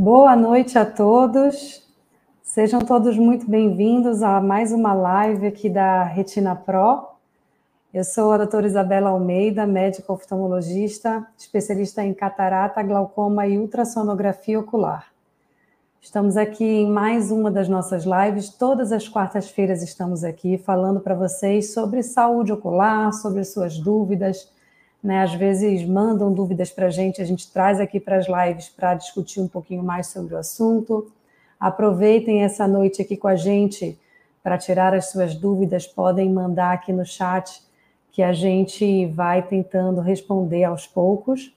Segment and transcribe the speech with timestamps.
[0.00, 1.82] Boa noite a todos.
[2.40, 7.08] Sejam todos muito bem-vindos a mais uma live aqui da Retina Pro.
[7.92, 15.08] Eu sou a doutora Isabela Almeida, médica oftalmologista, especialista em catarata, glaucoma e ultrassonografia ocular.
[16.00, 18.50] Estamos aqui em mais uma das nossas lives.
[18.50, 24.48] Todas as quartas-feiras estamos aqui falando para vocês sobre saúde ocular, sobre suas dúvidas,
[25.02, 25.22] né?
[25.22, 28.94] Às vezes mandam dúvidas para a gente, a gente traz aqui para as lives para
[28.94, 31.10] discutir um pouquinho mais sobre o assunto.
[31.58, 33.98] Aproveitem essa noite aqui com a gente
[34.42, 37.62] para tirar as suas dúvidas, podem mandar aqui no chat
[38.12, 41.54] que a gente vai tentando responder aos poucos.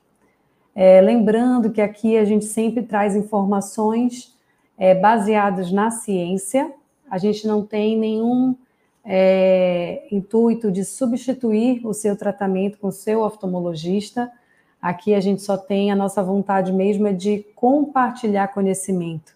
[0.76, 4.36] É, lembrando que aqui a gente sempre traz informações
[4.78, 6.72] é, baseadas na ciência,
[7.10, 8.56] a gente não tem nenhum
[9.04, 14.32] é, intuito de substituir o seu tratamento com o seu oftalmologista.
[14.82, 19.36] Aqui a gente só tem a nossa vontade mesmo é de compartilhar conhecimento,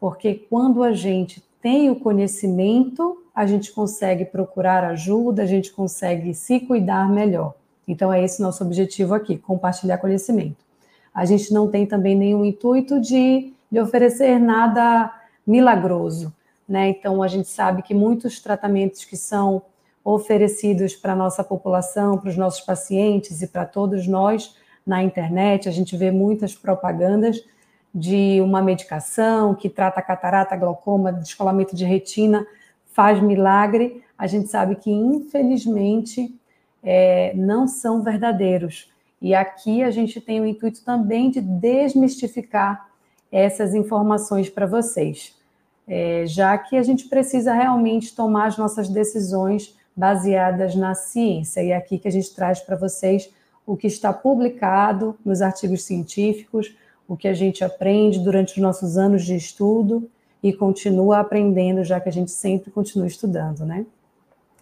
[0.00, 6.34] porque quando a gente tem o conhecimento, a gente consegue procurar ajuda, a gente consegue
[6.34, 7.54] se cuidar melhor.
[7.86, 10.64] Então é esse nosso objetivo aqui, compartilhar conhecimento.
[11.14, 15.12] A gente não tem também nenhum intuito de, de oferecer nada
[15.46, 16.32] milagroso.
[16.68, 16.90] Né?
[16.90, 19.62] Então, a gente sabe que muitos tratamentos que são
[20.04, 24.54] oferecidos para a nossa população, para os nossos pacientes e para todos nós
[24.86, 27.42] na internet, a gente vê muitas propagandas
[27.94, 32.46] de uma medicação que trata catarata, glaucoma, descolamento de retina,
[32.92, 34.02] faz milagre.
[34.16, 36.34] A gente sabe que, infelizmente,
[36.82, 38.92] é, não são verdadeiros.
[39.20, 42.88] E aqui a gente tem o intuito também de desmistificar
[43.32, 45.37] essas informações para vocês
[45.88, 51.62] é, já que a gente precisa realmente tomar as nossas decisões baseadas na ciência.
[51.62, 53.30] E é aqui que a gente traz para vocês
[53.66, 56.76] o que está publicado nos artigos científicos,
[57.08, 60.08] o que a gente aprende durante os nossos anos de estudo
[60.42, 63.84] e continua aprendendo, já que a gente sempre continua estudando, né?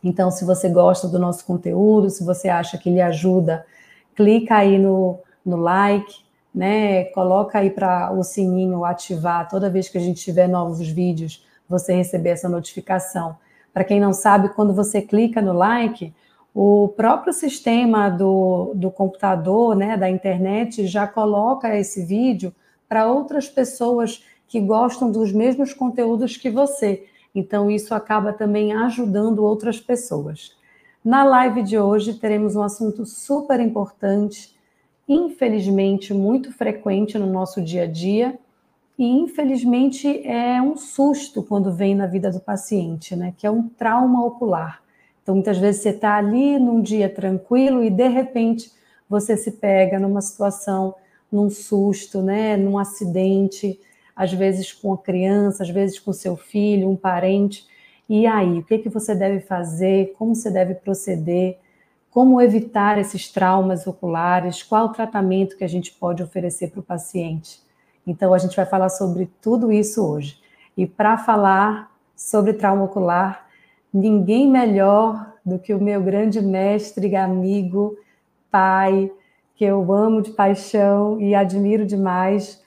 [0.03, 3.67] Então, se você gosta do nosso conteúdo, se você acha que ele ajuda,
[4.15, 6.26] clica aí no, no like,
[6.57, 7.05] né?
[7.07, 11.93] Coloca aí para o sininho ativar toda vez que a gente tiver novos vídeos, você
[11.93, 13.37] receber essa notificação.
[13.75, 16.15] Para quem não sabe, quando você clica no like,
[16.55, 22.55] o próprio sistema do, do computador, né, da internet, já coloca esse vídeo
[22.89, 27.05] para outras pessoas que gostam dos mesmos conteúdos que você.
[27.35, 30.57] Então, isso acaba também ajudando outras pessoas.
[31.05, 34.56] Na live de hoje, teremos um assunto super importante
[35.09, 38.39] infelizmente, muito frequente no nosso dia a dia,
[38.99, 43.35] e infelizmente é um susto quando vem na vida do paciente, né?
[43.37, 44.83] Que é um trauma ocular.
[45.23, 48.71] Então, muitas vezes você está ali num dia tranquilo e de repente
[49.09, 50.95] você se pega numa situação,
[51.31, 52.57] num susto, né?
[52.57, 53.79] Num acidente,
[54.15, 57.67] às vezes com a criança, às vezes com seu filho, um parente.
[58.09, 60.15] E aí, o que, que você deve fazer?
[60.17, 61.59] Como você deve proceder?
[62.17, 66.83] Como evitar esses traumas oculares, qual o tratamento que a gente pode oferecer para o
[66.83, 67.61] paciente.
[68.07, 70.41] Então, a gente vai falar sobre tudo isso hoje.
[70.75, 73.47] E para falar sobre trauma ocular,
[73.93, 77.99] ninguém melhor do que o meu grande mestre, amigo,
[78.51, 79.13] pai,
[79.55, 82.65] que eu amo de paixão e admiro demais,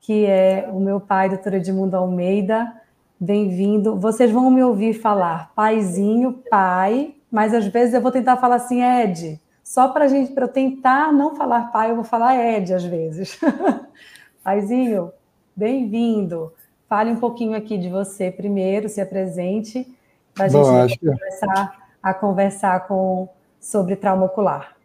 [0.00, 2.82] que é o meu pai, doutor Edmundo Almeida.
[3.20, 3.94] Bem-vindo.
[3.94, 8.82] Vocês vão me ouvir falar paizinho, pai, mas às vezes eu vou tentar falar assim,
[8.82, 12.84] Ed, só para gente, para eu tentar não falar pai, eu vou falar Ed às
[12.84, 13.40] vezes.
[14.44, 15.10] Paizinho,
[15.56, 16.52] bem-vindo.
[16.86, 19.90] Fale um pouquinho aqui de você primeiro, se apresente,
[20.34, 21.06] para a gente que...
[21.06, 23.26] começar a conversar com,
[23.58, 24.76] sobre trauma ocular.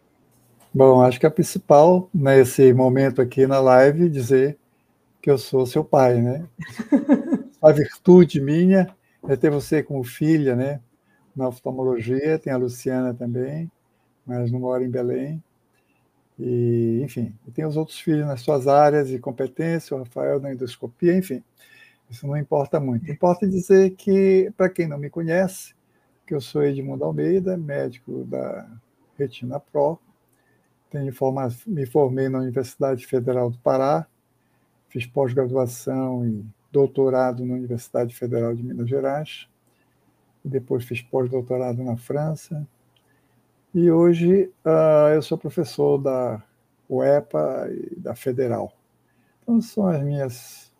[0.72, 4.56] Bom, acho que a principal nesse momento aqui na live dizer
[5.20, 6.46] que eu sou seu pai, né?
[7.60, 8.88] a virtude minha
[9.28, 10.80] é ter você como filha, né?
[11.38, 13.70] Na oftalmologia, tem a Luciana também,
[14.26, 15.42] mas não mora em Belém.
[16.38, 21.16] E, enfim, tem os outros filhos nas suas áreas de competência, o Rafael na endoscopia,
[21.16, 21.42] enfim.
[22.10, 23.10] Isso não importa muito.
[23.10, 25.74] Importa dizer que, para quem não me conhece,
[26.26, 28.68] que eu sou Edmundo Almeida, médico da
[29.16, 29.98] Retina Pro,
[30.90, 34.06] tenho forma, me formei na Universidade Federal do Pará,
[34.88, 39.48] fiz pós-graduação e doutorado na Universidade Federal de Minas Gerais,
[40.44, 42.66] depois fiz pós-doutorado na França,
[43.74, 46.42] e hoje uh, eu sou professor da
[46.88, 48.72] UEPA e da Federal.
[49.42, 50.72] Então são as minhas,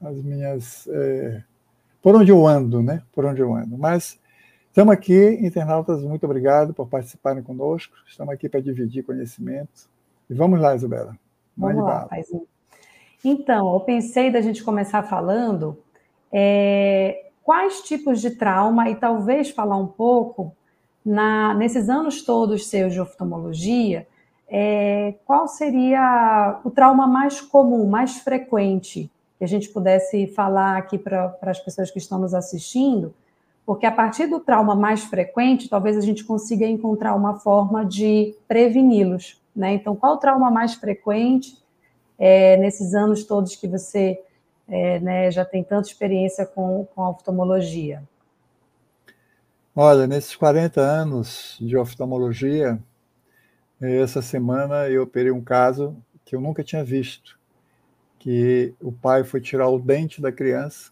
[0.00, 1.42] as minhas, é,
[2.00, 3.02] por onde eu ando, né?
[3.12, 3.76] Por onde eu ando.
[3.76, 4.18] Mas
[4.68, 7.94] estamos aqui, internautas, muito obrigado por participarem conosco.
[8.06, 9.90] Estamos aqui para dividir conhecimento.
[10.28, 11.16] E vamos lá, Isabela.
[11.56, 12.46] Vamos lá, paizinho.
[13.24, 15.78] Então, eu pensei da gente começar falando
[16.32, 20.54] é, quais tipos de trauma e talvez falar um pouco
[21.04, 24.06] na, nesses anos todos seus de oftalmologia,
[24.48, 30.98] é, qual seria o trauma mais comum, mais frequente, que a gente pudesse falar aqui
[30.98, 33.14] para as pessoas que estão nos assistindo,
[33.64, 38.34] porque a partir do trauma mais frequente, talvez a gente consiga encontrar uma forma de
[38.46, 39.40] preveni-los.
[39.54, 39.74] Né?
[39.74, 41.56] Então, qual o trauma mais frequente
[42.18, 44.20] é, nesses anos todos que você
[44.72, 48.02] é, né, já tem tanta experiência com, com a oftalmologia?
[49.76, 52.82] Olha, nesses 40 anos de oftalmologia,
[53.78, 57.38] essa semana eu operei um caso que eu nunca tinha visto,
[58.18, 60.90] que o pai foi tirar o dente da criança,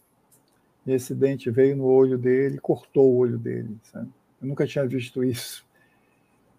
[0.87, 3.79] e esse dente veio no olho dele, cortou o olho dele.
[3.85, 4.11] Sabe?
[4.43, 5.65] Eu nunca tinha visto isso.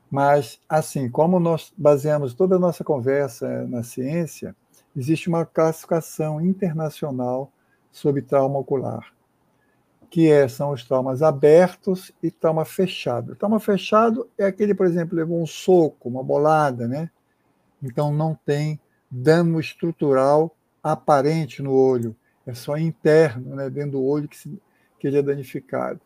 [0.09, 4.55] Mas, assim, como nós baseamos toda a nossa conversa na ciência,
[4.95, 7.51] existe uma classificação internacional
[7.91, 9.13] sobre trauma ocular,
[10.09, 13.33] que é, são os traumas abertos e trauma fechado.
[13.33, 17.09] O trauma fechado é aquele, por exemplo, levou um soco, uma bolada, né?
[17.81, 18.79] Então não tem
[19.09, 22.15] dano estrutural aparente no olho,
[22.45, 24.61] é só interno, né, dentro do olho que, se,
[24.99, 26.01] que ele é danificado.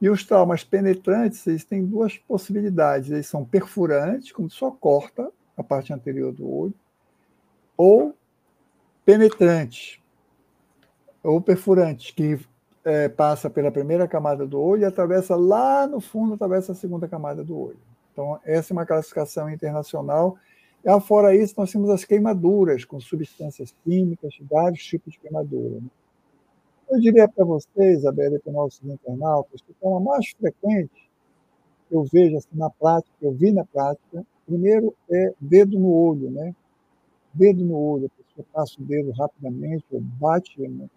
[0.00, 3.10] E os traumas penetrantes, eles têm duas possibilidades.
[3.10, 6.74] Eles são perfurantes, como só corta a parte anterior do olho,
[7.78, 8.14] ou
[9.06, 9.98] penetrantes,
[11.22, 12.38] ou perfurantes, que
[12.84, 17.06] é, passa pela primeira camada do olho e atravessa lá no fundo, atravessa a segunda
[17.08, 17.78] camada do olho.
[18.12, 20.36] Então, essa é uma classificação internacional.
[20.84, 25.76] E, fora isso, nós temos as queimaduras, com substâncias químicas, vários tipos de queimadura.
[25.80, 25.88] Né?
[26.90, 31.08] Eu diria para vocês, Isabela, e para os nossos internautas, que o mais frequente
[31.88, 36.30] que eu vejo assim, na prática, eu vi na prática, primeiro é dedo no olho,
[36.30, 36.54] né?
[37.38, 40.60] Dedo no olho, a pessoa passa o dedo rapidamente, bate.
[40.60, 40.88] Né?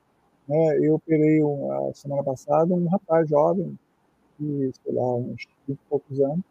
[0.82, 3.78] Eu operei a semana passada um rapaz jovem,
[4.40, 6.44] de, sei lá, uns 20 e poucos anos,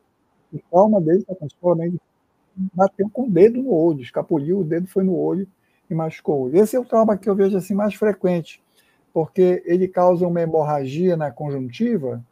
[0.53, 2.01] e a palma dele está solamente
[2.75, 5.47] bateu com o dedo no olho, escapuliu, o dedo foi no olho
[5.89, 6.55] e machucou.
[6.55, 8.61] Esse é o trauma que eu vejo assim mais frequente
[9.13, 12.25] porque ele causa uma hemorragia na conjuntiva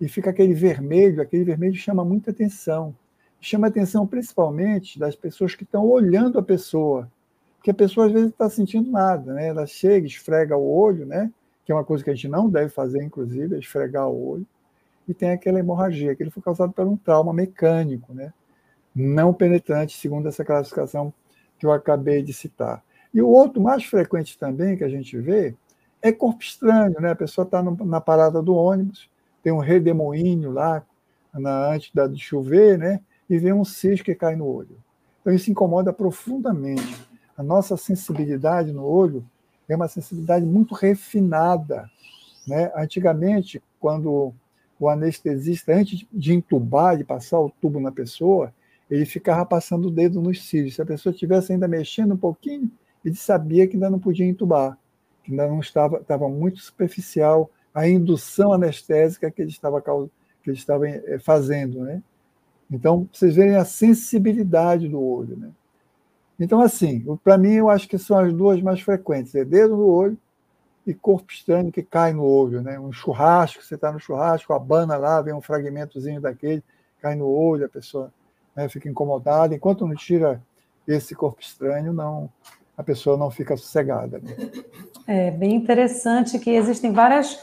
[0.00, 2.94] e fica aquele vermelho, aquele vermelho chama muita atenção.
[3.40, 7.10] Chama atenção principalmente das pessoas que estão olhando a pessoa,
[7.56, 9.48] porque a pessoa às vezes não está sentindo nada, né?
[9.48, 11.30] Ela chega, esfrega o olho, né?
[11.64, 14.46] Que é uma coisa que a gente não deve fazer, inclusive, é esfregar o olho,
[15.08, 18.32] e tem aquela hemorragia, que ele foi causado por um trauma mecânico, né?
[18.94, 21.12] Não penetrante, segundo essa classificação
[21.58, 22.82] que eu acabei de citar.
[23.12, 25.54] E o outro mais frequente também que a gente vê
[26.02, 27.12] é corpo estranho, né?
[27.12, 29.08] A pessoa está na parada do ônibus,
[29.42, 30.84] tem um redemoinho lá
[31.32, 33.00] na, antes de chover, né?
[33.28, 34.76] E vê um cisco que cai no olho.
[35.20, 37.06] Então isso incomoda profundamente.
[37.36, 39.24] A nossa sensibilidade no olho
[39.68, 41.88] é uma sensibilidade muito refinada,
[42.46, 42.72] né?
[42.74, 44.32] Antigamente, quando
[44.80, 48.52] o anestesista, antes de entubar, de passar o tubo na pessoa,
[48.90, 50.76] ele ficava passando o dedo nos cílios.
[50.76, 52.70] Se a pessoa estivesse ainda mexendo um pouquinho,
[53.04, 54.78] ele sabia que ainda não podia entubar
[55.28, 60.56] que ainda não estava, estava muito superficial a indução anestésica que ele estava, que ele
[60.56, 62.02] estava eh, fazendo, né?
[62.70, 65.50] Então, vocês verem a sensibilidade do olho, né?
[66.38, 69.86] Então, assim, para mim, eu acho que são as duas mais frequentes: é dedo no
[69.86, 70.16] olho
[70.86, 72.78] e corpo estranho que cai no olho, né?
[72.78, 76.62] Um churrasco, você está no churrasco, abana lá, vem um fragmentozinho daquele,
[77.00, 78.12] cai no olho, a pessoa
[78.54, 79.54] né, fica incomodada.
[79.54, 80.42] Enquanto não tira
[80.86, 82.30] esse corpo estranho, não,
[82.76, 84.18] a pessoa não fica sossegada.
[84.18, 84.34] Né?
[85.06, 87.38] É bem interessante que existem várias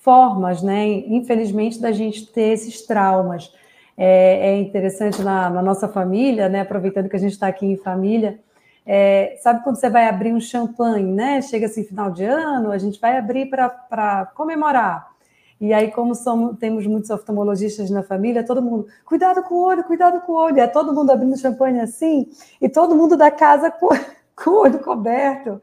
[0.00, 0.86] formas, né?
[0.88, 3.52] Infelizmente, da gente ter esses traumas.
[3.98, 6.60] É, é interessante na, na, nossa família, né?
[6.60, 8.38] Aproveitando que a gente está aqui em família,
[8.86, 11.42] é, sabe quando você vai abrir um champanhe, né?
[11.42, 15.08] Chega assim, final de ano, a gente vai abrir para comemorar.
[15.60, 19.82] E aí, como somos, temos muitos oftalmologistas na família, todo mundo, cuidado com o olho,
[19.82, 20.60] cuidado com o olho.
[20.60, 23.88] É todo mundo abrindo champanhe assim, e todo mundo da casa com,
[24.36, 25.60] com o olho coberto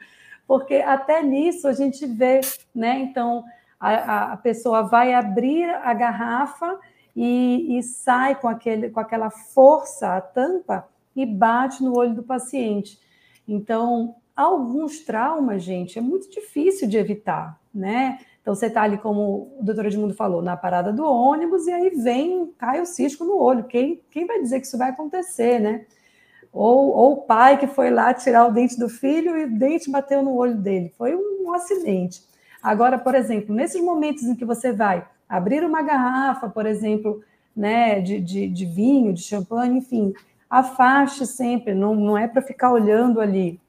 [0.48, 2.42] porque até nisso a gente vê,
[2.74, 3.00] né?
[3.00, 3.44] Então
[3.80, 6.80] a, a pessoa vai abrir a garrafa
[7.16, 12.24] e, e, sai com, aquele, com aquela força, a tampa, e bate no olho do
[12.24, 13.00] paciente.
[13.48, 18.20] Então, alguns traumas, gente, é muito difícil de evitar, né?
[18.42, 21.90] Então, você está ali, como o doutor Edmundo falou, na parada do ônibus, e aí
[21.90, 23.64] vem, cai o cisco no olho.
[23.64, 25.86] Quem, quem vai dizer que isso vai acontecer, né?
[26.52, 29.90] Ou, ou o pai que foi lá tirar o dente do filho e o dente
[29.90, 30.94] bateu no olho dele.
[30.98, 32.22] Foi um, um acidente.
[32.62, 37.22] Agora, por exemplo, nesses momentos em que você vai abrir uma garrafa, por exemplo,
[37.56, 40.14] né, de, de, de vinho, de champanhe, enfim,
[40.50, 43.60] afaste sempre, não, não é para ficar olhando ali.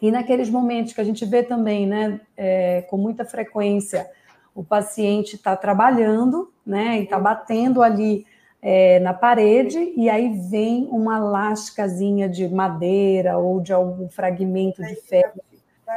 [0.00, 4.10] E naqueles momentos que a gente vê também, né, é, com muita frequência,
[4.54, 8.26] o paciente está trabalhando, né, e está batendo ali
[8.62, 14.96] é, na parede, e aí vem uma lascazinha de madeira ou de algum fragmento de
[14.96, 15.40] ferro,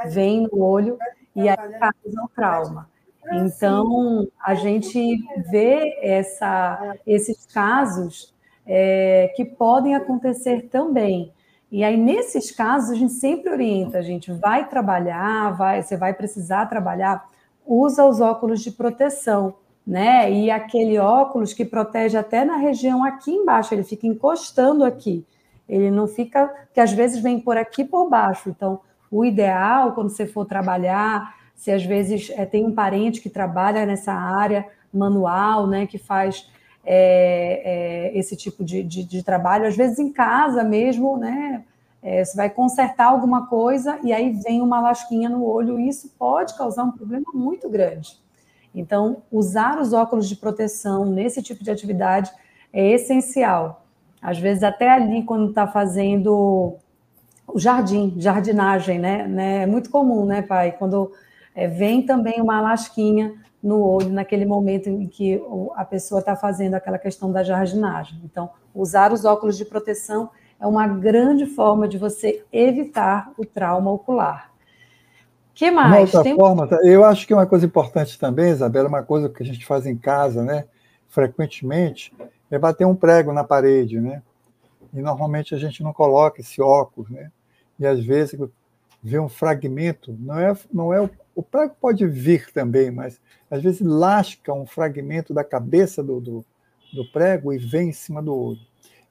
[0.08, 0.98] vem no olho
[1.36, 2.90] e aí causa o trauma.
[3.32, 5.18] Então, a gente
[5.50, 8.34] vê essa, esses casos
[8.66, 11.32] é, que podem acontecer também.
[11.72, 16.14] E aí, nesses casos, a gente sempre orienta, a gente vai trabalhar, vai, você vai
[16.14, 17.28] precisar trabalhar,
[17.66, 19.54] usa os óculos de proteção,
[19.86, 20.32] né?
[20.32, 25.26] E aquele óculos que protege até na região aqui embaixo, ele fica encostando aqui.
[25.68, 28.50] Ele não fica, que às vezes vem por aqui por baixo.
[28.50, 28.80] Então,
[29.12, 33.86] o ideal, quando você for trabalhar, se às vezes é, tem um parente que trabalha
[33.86, 36.50] nessa área manual, né, que faz
[36.86, 41.64] é, é, esse tipo de, de, de, trabalho, às vezes em casa mesmo, né?
[42.02, 46.58] Você vai consertar alguma coisa e aí vem uma lasquinha no olho, e isso pode
[46.58, 48.18] causar um problema muito grande.
[48.74, 52.32] Então, usar os óculos de proteção nesse tipo de atividade
[52.72, 53.86] é essencial.
[54.22, 56.78] Às vezes, até ali, quando está fazendo
[57.46, 59.28] o jardim, jardinagem, né?
[59.28, 59.64] né?
[59.64, 60.72] É muito comum, né, pai?
[60.72, 61.12] Quando
[61.60, 65.44] é, vem também uma lasquinha no olho naquele momento em que
[65.76, 68.18] a pessoa está fazendo aquela questão da jardinagem.
[68.24, 73.92] Então, usar os óculos de proteção é uma grande forma de você evitar o trauma
[73.92, 74.54] ocular.
[75.54, 75.92] que mais?
[75.92, 76.36] Uma outra Tem...
[76.38, 79.86] forma, eu acho que uma coisa importante também, Isabela, uma coisa que a gente faz
[79.86, 80.64] em casa, né,
[81.10, 82.14] frequentemente,
[82.50, 84.24] é bater um prego na parede, né?
[84.94, 87.30] E normalmente a gente não coloca esse óculos, né?
[87.78, 88.40] E às vezes
[89.04, 91.10] vê um fragmento, não é, não é o
[91.44, 93.20] prego pode vir também, mas
[93.50, 96.46] às vezes lasca um fragmento da cabeça do, do,
[96.94, 98.60] do prego e vem em cima do olho.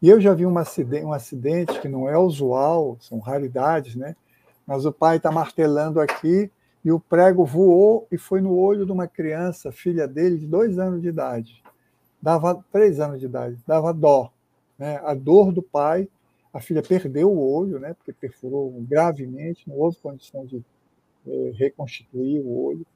[0.01, 4.15] E eu já vi um acidente, um acidente que não é usual, são raridades, né?
[4.67, 6.51] Mas o pai está martelando aqui
[6.85, 10.79] e o prego voou e foi no olho de uma criança, filha dele, de dois
[10.79, 11.63] anos de idade.
[12.23, 14.31] Dava três anos de idade, dava dó.
[14.79, 15.01] Né?
[15.05, 16.09] A dor do pai,
[16.53, 17.95] a filha perdeu o olho, né?
[17.95, 20.65] Porque perfurou gravemente, não houve condição de
[21.55, 22.87] reconstituir o olho,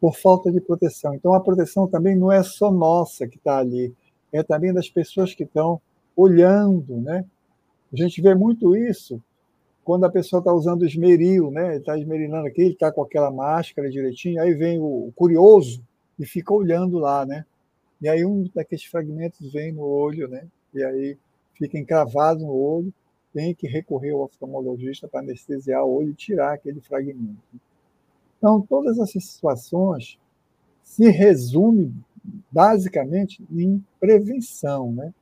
[0.00, 1.14] por falta de proteção.
[1.14, 3.94] Então, a proteção também não é só nossa que está ali,
[4.32, 5.80] é também das pessoas que estão
[6.16, 7.24] olhando, né?
[7.92, 9.22] A gente vê muito isso
[9.84, 11.76] quando a pessoa está usando esmeril, né?
[11.76, 15.82] Está esmerilando aqui, está com aquela máscara direitinho, aí vem o curioso
[16.18, 17.44] e fica olhando lá, né?
[18.00, 20.46] E aí um daqueles fragmentos vem no olho, né?
[20.72, 21.18] E aí
[21.58, 22.94] fica encravado no olho
[23.32, 27.38] tem que recorrer ao oftalmologista para anestesiar o olho e tirar aquele fragmento.
[28.38, 30.18] Então, todas essas situações
[30.82, 31.94] se resumem
[32.50, 35.12] basicamente em prevenção, né?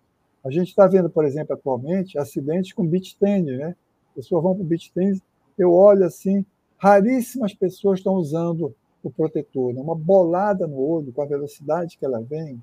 [0.44, 3.76] A gente está vendo, por exemplo, atualmente, acidentes com beach tênis, né?
[4.14, 5.20] Pessoas vão para o beach tênis,
[5.58, 6.44] eu olho assim,
[6.76, 9.80] raríssimas pessoas estão usando o protetor, né?
[9.80, 12.62] uma bolada no olho, com a velocidade que ela vem,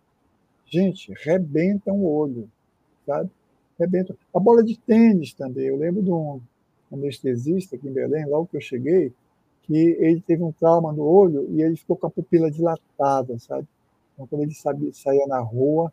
[0.66, 2.50] gente, rebenta o olho,
[3.06, 3.30] sabe?
[3.80, 4.16] Rebenta.
[4.34, 5.68] A bola de tênis também.
[5.68, 6.40] Eu lembro de um
[6.92, 9.12] anestesista aqui em Belém, logo que eu cheguei,
[9.64, 13.68] que ele teve um trauma no olho e ele ficou com a pupila dilatada, sabe?
[14.14, 15.92] Então, quando ele sabia, saía na rua,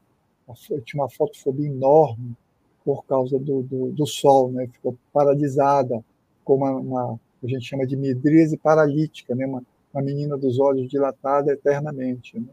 [0.85, 2.37] tinha uma fotofobia enorme
[2.85, 4.67] por causa do, do, do sol, né?
[4.67, 6.05] Ficou paralisada,
[6.45, 9.47] com uma, a gente chama de midríase paralítica, né?
[9.47, 9.63] Uma,
[9.93, 12.39] uma menina dos olhos dilatada eternamente.
[12.39, 12.47] Né?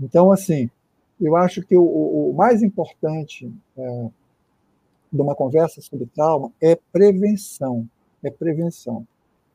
[0.00, 0.70] Então, assim,
[1.20, 1.82] eu acho que o,
[2.30, 4.10] o mais importante é,
[5.12, 7.86] de uma conversa sobre trauma é prevenção,
[8.22, 9.06] é prevenção.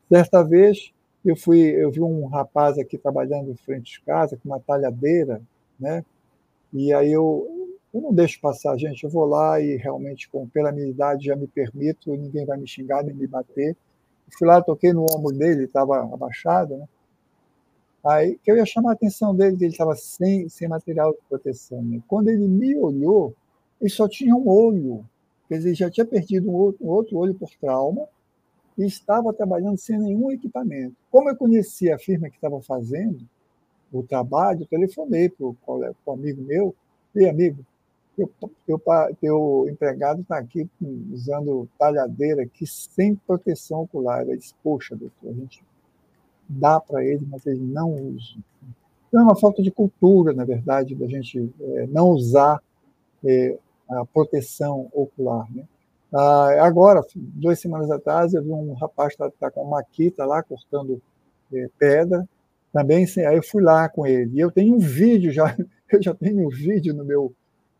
[0.09, 0.93] Certa vez
[1.25, 5.41] eu fui, eu vi um rapaz aqui trabalhando em frente de casa com uma talhadeira,
[5.79, 6.05] né?
[6.71, 10.71] E aí eu, eu não deixo passar, gente, eu vou lá e realmente com pela
[10.71, 13.71] minha idade já me permito, ninguém vai me xingar nem me bater.
[13.71, 16.87] Eu fui lá, toquei no ombro dele, estava abaixado, né?
[18.05, 21.19] Aí que eu ia chamar a atenção dele, que ele estava sem, sem material de
[21.27, 21.81] proteção.
[21.81, 22.01] Né?
[22.07, 23.33] Quando ele me olhou,
[23.81, 25.03] ele só tinha um olho,
[25.47, 28.07] Quer dizer, já tinha perdido um outro, olho por trauma
[28.77, 30.95] e estava trabalhando sem nenhum equipamento.
[31.09, 33.25] Como eu conhecia a firma que estava fazendo
[33.91, 36.75] o trabalho, eu telefonei para o amigo meu,
[37.15, 37.65] e amigo,
[38.15, 38.29] teu,
[38.65, 38.81] teu,
[39.19, 40.69] teu empregado está aqui
[41.11, 44.21] usando talhadeira aqui sem proteção ocular.
[44.21, 45.63] Ele disse, poxa, doutor, a gente
[46.47, 48.35] dá para ele, mas ele não usa.
[49.07, 52.61] Então é uma falta de cultura, na verdade, da gente é, não usar
[53.23, 53.57] é,
[53.89, 55.45] a proteção ocular.
[55.53, 55.63] Né?
[56.13, 60.25] Ah, agora, duas semanas atrás, eu vi um rapaz que está tá com uma maquita
[60.25, 61.01] lá, cortando
[61.53, 62.27] é, pedra,
[62.71, 65.55] também, aí eu fui lá com ele, e eu tenho um vídeo já,
[65.91, 67.33] eu já tenho um vídeo no meu,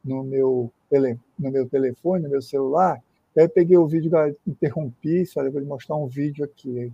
[0.03, 3.01] no meu, tele, no meu telefone, no meu celular,
[3.37, 4.11] Aí peguei o vídeo,
[4.47, 6.91] interrompi, olha, vou lhe mostrar um vídeo aqui,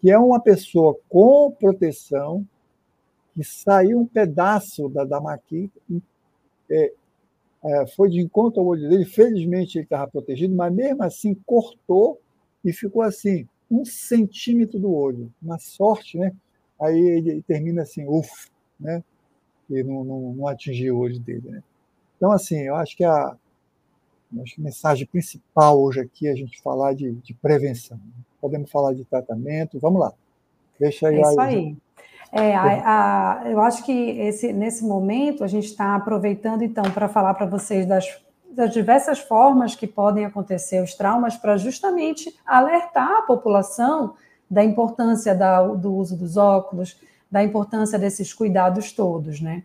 [0.00, 2.44] que é uma pessoa com proteção,
[3.32, 5.80] que saiu um pedaço da, da maquita,
[6.68, 6.92] é,
[7.94, 12.20] foi de encontro ao olho dele, felizmente ele estava protegido, mas mesmo assim cortou
[12.64, 15.32] e ficou assim, um centímetro do olho.
[15.40, 16.32] Na sorte, né?
[16.80, 19.02] Aí ele termina assim, uff, né?
[19.68, 21.62] E não, não, não atingiu o olho dele, né?
[22.16, 23.36] Então, assim, eu acho que a,
[24.42, 28.00] acho que a mensagem principal hoje aqui é a gente falar de, de prevenção.
[28.40, 30.12] Podemos falar de tratamento, vamos lá.
[30.78, 31.16] Deixa aí.
[31.16, 31.76] É isso aí.
[32.32, 37.08] É, a, a, eu acho que esse, nesse momento a gente está aproveitando, então, para
[37.08, 38.06] falar para vocês das,
[38.50, 44.14] das diversas formas que podem acontecer os traumas, para justamente alertar a população
[44.50, 49.62] da importância da, do uso dos óculos, da importância desses cuidados todos, né?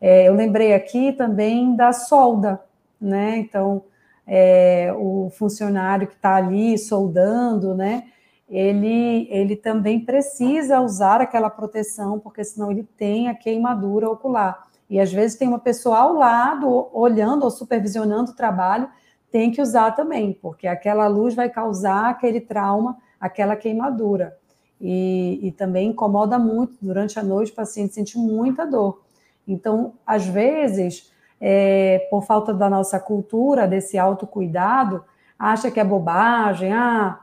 [0.00, 2.60] É, eu lembrei aqui também da solda,
[3.00, 3.36] né?
[3.38, 3.82] Então,
[4.26, 8.04] é, o funcionário que está ali soldando, né?
[8.52, 14.68] Ele, ele também precisa usar aquela proteção, porque senão ele tem a queimadura ocular.
[14.90, 18.90] E às vezes tem uma pessoa ao lado, olhando ou supervisionando o trabalho,
[19.30, 24.36] tem que usar também, porque aquela luz vai causar aquele trauma, aquela queimadura.
[24.78, 26.76] E, e também incomoda muito.
[26.82, 29.00] Durante a noite, o paciente sente muita dor.
[29.48, 35.02] Então, às vezes, é, por falta da nossa cultura, desse autocuidado,
[35.38, 37.21] acha que é bobagem, ah,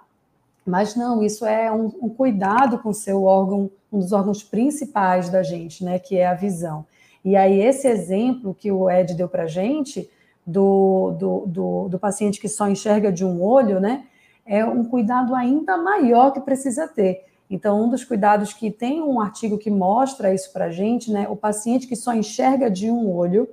[0.70, 5.30] mas não, isso é um, um, cuidado com o seu órgão, um dos órgãos principais
[5.30, 6.86] da gente, né, que é a visão.
[7.26, 10.10] E aí, esse exemplo que o Ed deu para a gente,
[10.46, 14.06] do, do, do, do, paciente que só enxerga de um olho, né,
[14.46, 17.26] é um cuidado ainda maior que precisa ter.
[17.50, 21.28] Então, um dos cuidados que tem um artigo que mostra isso para a gente, né?
[21.28, 23.50] O paciente que só enxerga de um olho,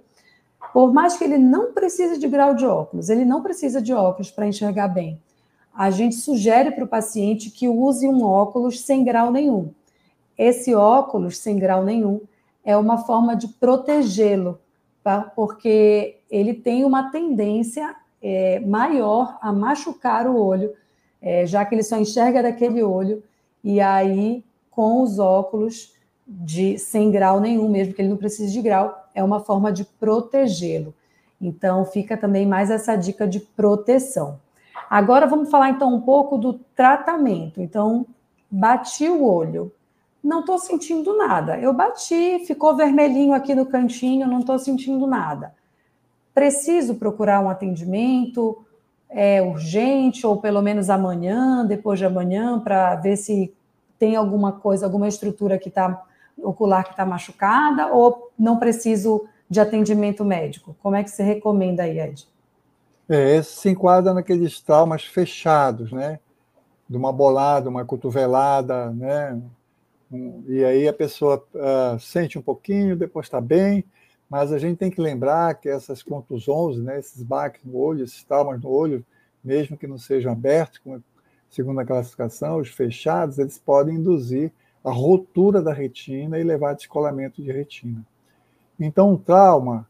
[0.73, 4.31] por mais que ele não precise de grau de óculos, ele não precisa de óculos
[4.31, 5.19] para enxergar bem.
[5.77, 9.71] A gente sugere para o paciente que use um óculos sem grau nenhum.
[10.39, 12.23] Esse óculos sem grau nenhum
[12.65, 14.59] é uma forma de protegê-lo,
[15.05, 15.21] tá?
[15.37, 20.73] porque ele tem uma tendência é, maior a machucar o olho,
[21.21, 23.23] é, já que ele só enxerga daquele olho
[23.63, 25.93] e aí com os óculos
[26.27, 29.85] de sem grau nenhum, mesmo que ele não precise de grau, é uma forma de
[29.85, 30.95] protegê-lo.
[31.39, 34.41] Então fica também mais essa dica de proteção.
[34.89, 37.61] Agora vamos falar então um pouco do tratamento.
[37.61, 38.07] Então,
[38.51, 39.73] bati o olho,
[40.23, 41.59] não estou sentindo nada.
[41.59, 45.55] Eu bati, ficou vermelhinho aqui no cantinho, não estou sentindo nada.
[46.35, 48.65] Preciso procurar um atendimento
[49.09, 53.55] é, urgente, ou pelo menos amanhã, depois de amanhã, para ver se
[53.99, 56.03] tem alguma coisa, alguma estrutura que está
[56.43, 60.77] ocular que está machucada, ou não preciso de atendimento médico?
[60.83, 62.27] Como é que você recomenda aí, Ed?
[63.09, 66.19] É, esse se enquadra naqueles traumas fechados, né?
[66.89, 69.41] De uma bolada, uma cotovelada, né?
[70.47, 73.85] E aí a pessoa uh, sente um pouquinho, depois está bem,
[74.31, 78.23] mas a gente tem que lembrar que essas contusões, né, esses baques no olho, esses
[78.23, 79.05] traumas no olho,
[79.43, 80.81] mesmo que não sejam abertos,
[81.51, 84.53] segundo a classificação, os fechados, eles podem induzir
[84.85, 88.05] a rotura da retina e levar a descolamento de retina.
[88.79, 89.89] Então, um trauma,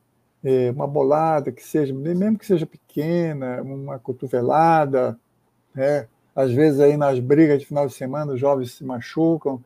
[0.70, 5.18] uma bolada que seja, mesmo que seja pequena, uma cotovelada,
[5.74, 6.06] né?
[6.34, 9.62] às vezes aí nas brigas de final de semana os jovens se machucam,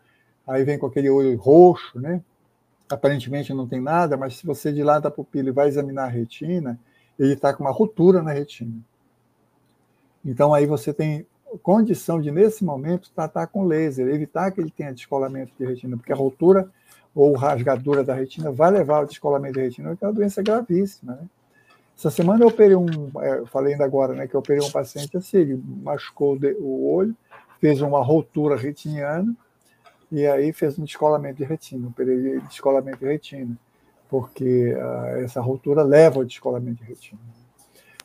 [0.47, 2.23] aí vem com aquele olho roxo, né?
[2.89, 6.79] aparentemente não tem nada, mas se você dilata a pupila e vai examinar a retina,
[7.19, 8.75] ele está com uma ruptura na retina.
[10.25, 11.27] Então aí você tem
[11.63, 16.13] condição de, nesse momento, tratar com laser, evitar que ele tenha descolamento de retina, porque
[16.13, 16.71] a ruptura
[17.15, 21.15] ou rasgadura da retina vai levar ao descolamento de retina, que é uma doença gravíssima.
[21.15, 21.29] Né?
[21.97, 22.87] Essa semana eu operei um,
[23.21, 26.95] é, eu falei ainda agora, né, que eu operei um paciente assim, ele machucou o
[26.95, 27.15] olho,
[27.61, 29.35] fez uma ruptura retiniana,
[30.11, 33.57] e aí fez um descolamento de retina, um de descolamento de retina,
[34.09, 37.21] porque uh, essa ruptura leva ao descolamento de retina.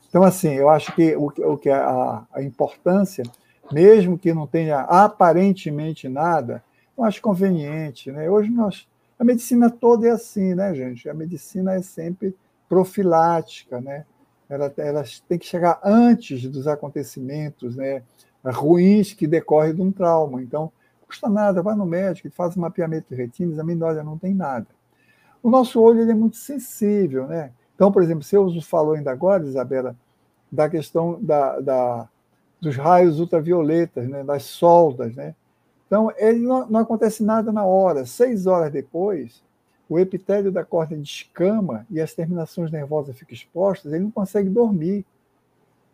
[0.07, 3.23] Então, assim, eu acho que o, o que a, a importância,
[3.71, 6.63] mesmo que não tenha aparentemente nada,
[6.97, 8.11] eu acho conveniente.
[8.11, 8.29] Né?
[8.29, 8.87] Hoje nós,
[9.17, 11.09] a medicina toda é assim, né, gente?
[11.09, 12.35] A medicina é sempre
[12.67, 14.05] profilática, né?
[14.49, 18.03] Ela, ela tem que chegar antes dos acontecimentos né,
[18.45, 20.41] ruins que decorrem de um trauma.
[20.41, 20.71] Então,
[21.07, 24.67] custa nada, vai no médico, faz um mapeamento de retina, examina, olha, não tem nada.
[25.41, 27.51] O nosso olho ele é muito sensível, né?
[27.73, 29.95] Então, por exemplo, você falou ainda agora, Isabela,
[30.51, 32.09] da questão da, da
[32.59, 34.23] dos raios ultravioletas, né?
[34.23, 35.35] das soldas, né?
[35.87, 38.05] Então, ele não, não, acontece nada na hora.
[38.05, 39.43] Seis horas depois,
[39.87, 45.05] o epitélio da córnea descama e as terminações nervosas ficam expostas, ele não consegue dormir.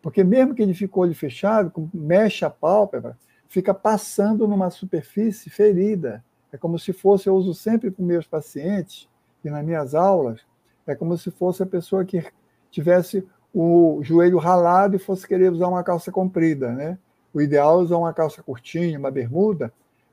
[0.00, 3.16] Porque mesmo que ele fique com o olho fechado, mexe a pálpebra,
[3.48, 6.24] fica passando numa superfície ferida.
[6.50, 9.08] É como se fosse, eu uso sempre os meus pacientes
[9.44, 10.40] e nas minhas aulas,
[10.86, 12.24] é como se fosse a pessoa que
[12.70, 16.98] tivesse o joelho ralado e fosse querer usar uma calça comprida, né?
[17.32, 19.72] O ideal é usar uma calça curtinha, uma bermuda,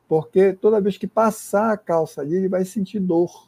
[0.10, 3.48] porque toda vez que passar a calça ali, ele vai sentir dor,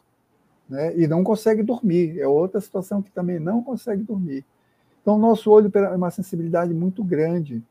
[0.69, 0.95] né?
[0.95, 2.19] E não consegue dormir.
[2.19, 4.45] É outra situação que também não consegue dormir.
[5.01, 7.63] Então, o nosso olho tem uma sensibilidade muito grande.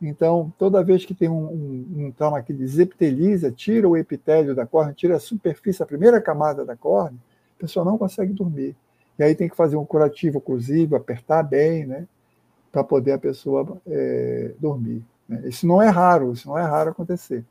[0.00, 4.66] Então, toda vez que tem um, um, um trauma que desepiteliza, tira o epitélio da
[4.66, 7.18] córnea, tira a superfície, a primeira camada da córnea,
[7.56, 8.76] a pessoa não consegue dormir.
[9.18, 12.06] E aí tem que fazer um curativo oclusivo, apertar bem, né?
[12.70, 15.02] Para poder a pessoa é, dormir.
[15.26, 15.44] Né?
[15.46, 17.42] Isso não é raro, isso não é raro acontecer.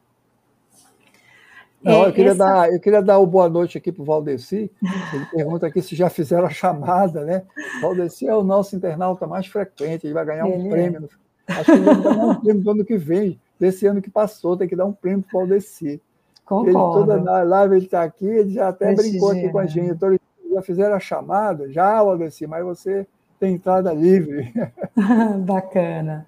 [1.84, 2.38] Não, eu, queria essa...
[2.38, 4.72] dar, eu queria dar o boa noite aqui para o Valdeci.
[5.14, 7.44] Ele pergunta aqui se já fizeram a chamada, né?
[7.78, 11.10] O Valdeci é o nosso internauta mais frequente, ele vai ganhar um ele prêmio.
[11.48, 11.54] É.
[11.54, 14.56] Acho que ele vai ganhar um prêmio do ano que vem, desse ano que passou,
[14.56, 16.02] tem que dar um prêmio para o Valdeci.
[16.46, 17.12] Concordo.
[17.12, 19.92] Ele, toda live ele está aqui, ele já até brincou aqui com a gente.
[19.92, 20.18] Então,
[20.52, 23.06] já fizeram a chamada, já, Valdeci, mas você
[23.40, 24.54] tem entrada livre.
[25.46, 26.28] Bacana.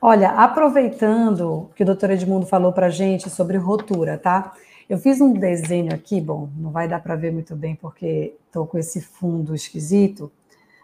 [0.00, 4.52] Olha, aproveitando que o doutor Edmundo falou para a gente sobre rotura, tá?
[4.88, 8.66] Eu fiz um desenho aqui, bom, não vai dar para ver muito bem porque estou
[8.66, 10.32] com esse fundo esquisito,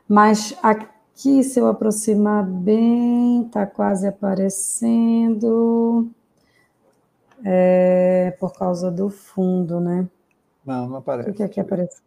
[0.07, 6.11] mas aqui, se eu aproximar bem, está quase aparecendo.
[7.47, 10.09] É, por causa do fundo, né?
[10.65, 11.31] Não, não aparece.
[11.31, 12.01] O que aqui aparece?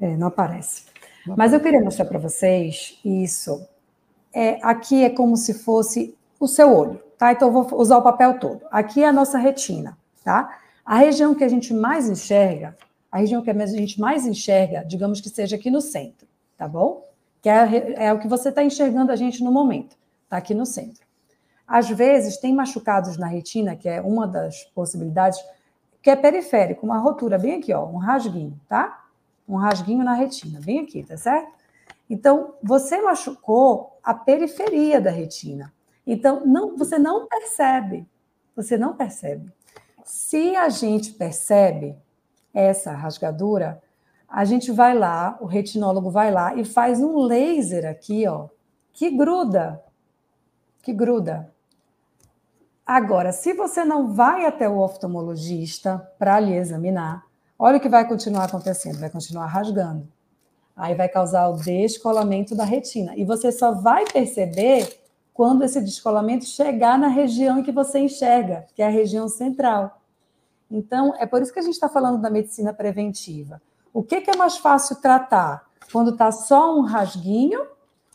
[0.00, 0.86] É, não aparece.
[1.26, 1.54] Não Mas aparece.
[1.54, 3.66] eu queria mostrar para vocês isso.
[4.32, 7.32] É, aqui é como se fosse o seu olho, tá?
[7.32, 8.62] Então vou usar o papel todo.
[8.70, 10.58] Aqui é a nossa retina, tá?
[10.84, 12.76] A região que a gente mais enxerga,
[13.10, 16.26] a região que a gente mais enxerga, digamos que seja aqui no centro,
[16.56, 17.04] tá bom?
[17.42, 19.96] Que é, é o que você está enxergando a gente no momento,
[20.28, 21.06] tá aqui no centro.
[21.66, 25.38] Às vezes tem machucados na retina, que é uma das possibilidades,
[26.00, 29.04] que é periférico, uma rotura bem aqui, ó, um rasguinho, tá?
[29.48, 31.50] um rasguinho na retina, bem aqui, tá certo?
[32.10, 35.72] Então, você machucou a periferia da retina.
[36.08, 38.04] Então, não, você não percebe.
[38.56, 39.52] Você não percebe.
[40.02, 41.96] Se a gente percebe
[42.52, 43.80] essa rasgadura,
[44.28, 48.48] a gente vai lá, o retinólogo vai lá e faz um laser aqui, ó,
[48.92, 49.80] que gruda.
[50.82, 51.52] Que gruda.
[52.84, 58.06] Agora, se você não vai até o oftalmologista para lhe examinar, Olha o que vai
[58.06, 60.06] continuar acontecendo, vai continuar rasgando.
[60.76, 63.16] Aí vai causar o descolamento da retina.
[63.16, 64.88] E você só vai perceber
[65.38, 70.02] quando esse descolamento chegar na região em que você enxerga, que é a região central.
[70.68, 73.62] Então, é por isso que a gente está falando da medicina preventiva.
[73.94, 75.64] O que, que é mais fácil tratar?
[75.92, 77.64] Quando está só um rasguinho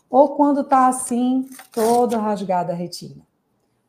[0.09, 3.25] ou quando está assim, todo rasgado a retina?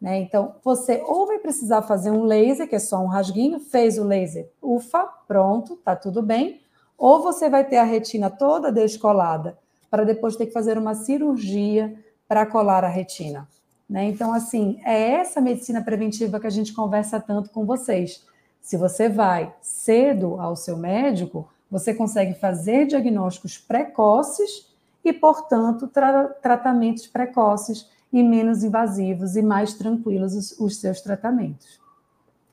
[0.01, 0.21] Né?
[0.21, 4.05] Então, você ou vai precisar fazer um laser, que é só um rasguinho, fez o
[4.05, 6.61] laser, ufa, pronto, tá tudo bem.
[6.97, 9.59] Ou você vai ter a retina toda descolada,
[9.91, 13.49] para depois ter que fazer uma cirurgia para colar a retina.
[13.89, 14.05] Né?
[14.07, 18.27] Então, assim, é essa medicina preventiva que a gente conversa tanto com vocês.
[18.61, 26.29] Se você vai cedo ao seu médico, você consegue fazer diagnósticos precoces e, portanto, tra
[26.29, 31.81] tratamentos precoces e menos invasivos e mais tranquilos os, os seus tratamentos.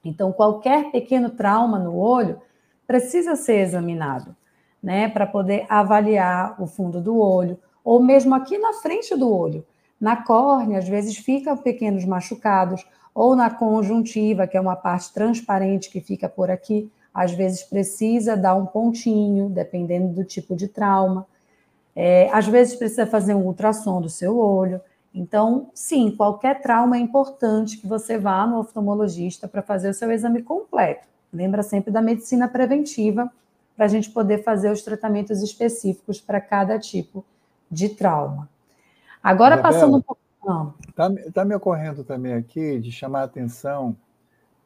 [0.03, 2.41] Então, qualquer pequeno trauma no olho
[2.87, 4.35] precisa ser examinado,
[4.81, 9.65] né, para poder avaliar o fundo do olho, ou mesmo aqui na frente do olho.
[9.99, 15.89] Na córnea, às vezes ficam pequenos machucados, ou na conjuntiva, que é uma parte transparente
[15.89, 21.27] que fica por aqui, às vezes precisa dar um pontinho, dependendo do tipo de trauma.
[21.93, 24.79] É, às vezes precisa fazer um ultrassom do seu olho.
[25.13, 30.09] Então, sim, qualquer trauma é importante que você vá no oftalmologista para fazer o seu
[30.09, 31.05] exame completo.
[31.33, 33.29] Lembra sempre da medicina preventiva,
[33.75, 37.25] para a gente poder fazer os tratamentos específicos para cada tipo
[37.71, 38.49] de trauma.
[39.23, 40.21] Agora, Isabela, passando um pouco.
[40.89, 43.95] Está tá me ocorrendo também aqui de chamar a atenção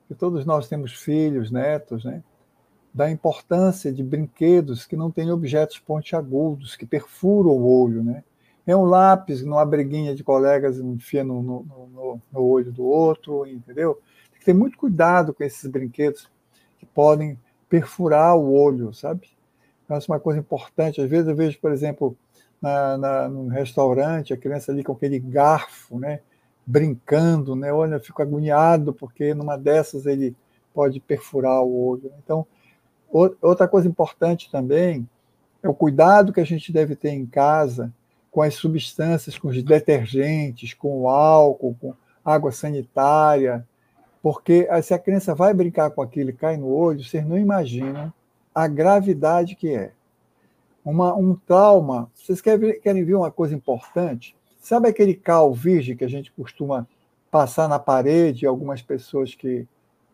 [0.07, 2.23] que todos nós temos filhos, netos, né?
[2.93, 8.23] Da importância de brinquedos que não têm objetos pontiagudos, que perfuram o olho, né?
[8.65, 13.45] É um lápis numa briguinha de colegas, enfia no, no, no, no olho do outro,
[13.45, 14.01] entendeu?
[14.31, 16.29] Tem que ter muito cuidado com esses brinquedos
[16.79, 17.37] que podem
[17.69, 19.29] perfurar o olho, sabe?
[19.83, 21.01] Então, isso é uma coisa importante.
[21.01, 22.17] Às vezes eu vejo, por exemplo,
[22.65, 26.21] na, na, no restaurante, a criança ali com aquele garfo, né?
[26.65, 27.71] Brincando, né?
[27.71, 30.35] Olha, eu fico agoniado, porque numa dessas ele
[30.73, 32.11] pode perfurar o olho.
[32.23, 32.45] Então,
[33.39, 35.07] outra coisa importante também
[35.61, 37.93] é o cuidado que a gente deve ter em casa
[38.31, 43.65] com as substâncias, com os detergentes, com o álcool, com água sanitária,
[44.23, 48.11] porque se a criança vai brincar com aquilo e cai no olho, vocês não imaginam
[48.53, 49.91] a gravidade que é.
[50.85, 52.11] Uma, um trauma.
[52.13, 54.35] Vocês querem, querem ver uma coisa importante?
[54.61, 56.87] Sabe aquele cal virgem que a gente costuma
[57.31, 59.67] passar na parede, algumas pessoas que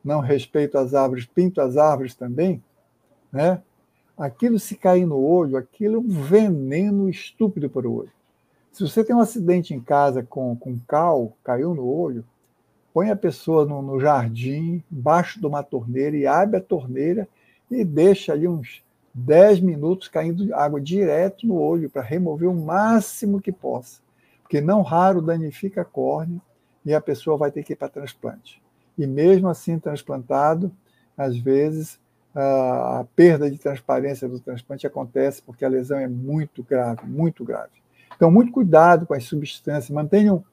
[0.04, 2.64] não respeitam as árvores, pintam as árvores também,
[3.32, 3.62] né?
[4.18, 8.12] Aquilo se cair no olho, aquilo é um veneno estúpido para o olho.
[8.72, 12.24] Se você tem um acidente em casa com, com cal, caiu no olho,
[12.94, 17.28] põe a pessoa no, no jardim, embaixo de uma torneira, e abre a torneira
[17.70, 18.82] e deixa ali uns
[19.14, 24.02] 10 minutos caindo água direto no olho para remover o máximo que possa.
[24.42, 26.42] Porque não raro danifica a córnea
[26.86, 28.62] e a pessoa vai ter que ir para transplante.
[28.98, 30.72] E mesmo assim, transplantado,
[31.18, 32.00] às vezes
[32.34, 37.82] a perda de transparência do transplante acontece porque a lesão é muito grave, muito grave.
[38.16, 40.44] Então, muito cuidado com as substâncias, mantenham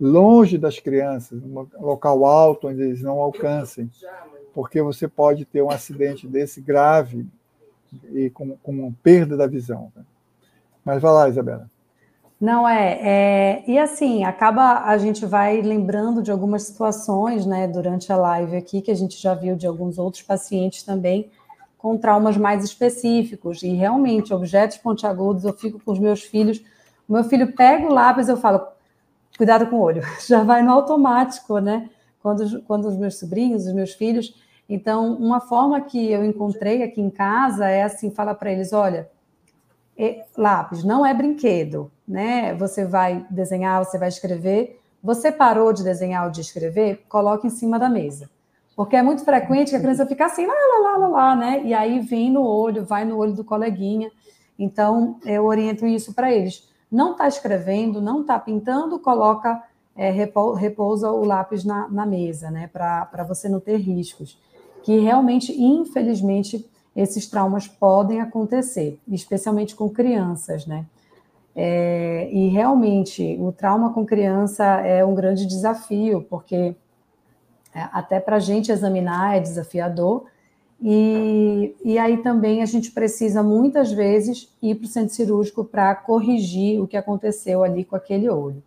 [0.00, 3.90] longe das crianças, um local alto onde eles não alcancem,
[4.52, 7.26] porque você pode ter um acidente desse grave
[8.12, 9.92] e com, com perda da visão.
[9.94, 10.02] Né?
[10.84, 11.70] Mas vai lá, Isabela.
[12.40, 18.12] Não é, é, e assim acaba a gente vai lembrando de algumas situações, né, durante
[18.12, 21.30] a live aqui que a gente já viu de alguns outros pacientes também
[21.78, 26.62] com traumas mais específicos e realmente objetos pontiagudos eu fico com os meus filhos,
[27.08, 28.66] meu filho pega o lápis eu falo
[29.36, 31.88] cuidado com o olho, já vai no automático, né?
[32.22, 34.34] Quando, quando os meus sobrinhos, os meus filhos.
[34.68, 39.10] Então, uma forma que eu encontrei aqui em casa é assim: fala para eles, olha,
[40.36, 42.54] lápis não é brinquedo, né?
[42.54, 44.80] Você vai desenhar, você vai escrever.
[45.02, 48.30] Você parou de desenhar ou de escrever, coloque em cima da mesa.
[48.74, 51.62] Porque é muito frequente que a criança fica assim, lá, lá, lá, lá, lá, né?
[51.64, 54.10] E aí vem no olho, vai no olho do coleguinha.
[54.58, 59.60] Então, eu oriento isso para eles não está escrevendo, não está pintando, coloca,
[59.96, 62.68] é, repousa o lápis na, na mesa, né?
[62.68, 64.38] Para você não ter riscos.
[64.84, 70.86] Que realmente, infelizmente, esses traumas podem acontecer, especialmente com crianças, né?
[71.56, 76.76] É, e realmente, o trauma com criança é um grande desafio, porque
[77.74, 80.26] é, até para a gente examinar é desafiador,
[80.82, 85.94] e, e aí também a gente precisa muitas vezes ir para o centro cirúrgico para
[85.94, 88.62] corrigir o que aconteceu ali com aquele olho.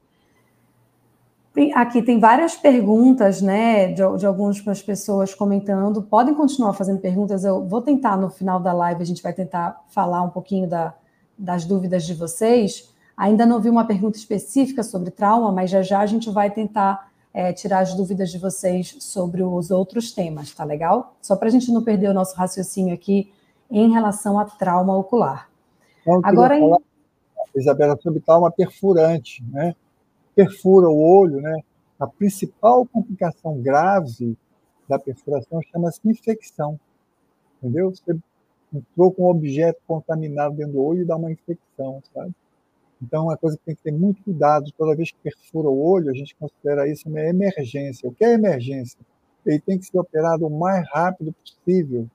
[1.73, 6.03] Aqui tem várias perguntas, né, de, de algumas pessoas comentando.
[6.03, 7.43] Podem continuar fazendo perguntas.
[7.43, 10.93] Eu vou tentar no final da live, a gente vai tentar falar um pouquinho da,
[11.37, 12.93] das dúvidas de vocês.
[13.15, 17.09] Ainda não vi uma pergunta específica sobre trauma, mas já já a gente vai tentar
[17.33, 21.15] é, tirar as dúvidas de vocês sobre os outros temas, tá legal?
[21.21, 23.31] Só para a gente não perder o nosso raciocínio aqui
[23.69, 25.49] em relação a trauma ocular.
[26.01, 26.77] Então, Agora, falar,
[27.55, 29.75] Isabela, sobre trauma perfurante, né?
[30.37, 31.63] Perfura o olho, né?
[31.99, 34.37] A principal complicação grave
[34.87, 36.79] da perfuração chama-se infecção,
[37.57, 37.89] entendeu?
[37.89, 38.15] Você
[38.71, 42.35] entrou com um objeto contaminado dentro do olho e dá uma infecção, sabe?
[43.01, 46.11] Então, uma coisa que tem que ter muito cuidado, toda vez que perfura o olho,
[46.11, 48.07] a gente considera isso uma emergência.
[48.07, 48.99] O que é emergência?
[49.43, 52.07] Ele tem que ser operado o mais rápido possível.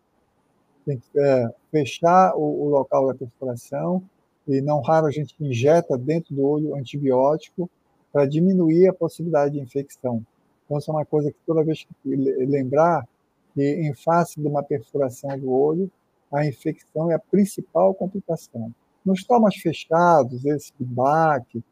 [0.87, 4.01] Tem que é, fechar o, o, local da perfuração
[4.47, 7.69] e, não raro, a gente injeta dentro do olho antibiótico
[8.13, 10.25] para diminuir a possibilidade de infecção.
[10.65, 13.07] Então, isso é uma coisa que toda vez que lembrar
[13.55, 15.91] que, em face de uma perfuração do olho,
[16.33, 18.73] a infecção é a principal complicação.
[19.05, 21.63] Nos traumas fechados, esse baque,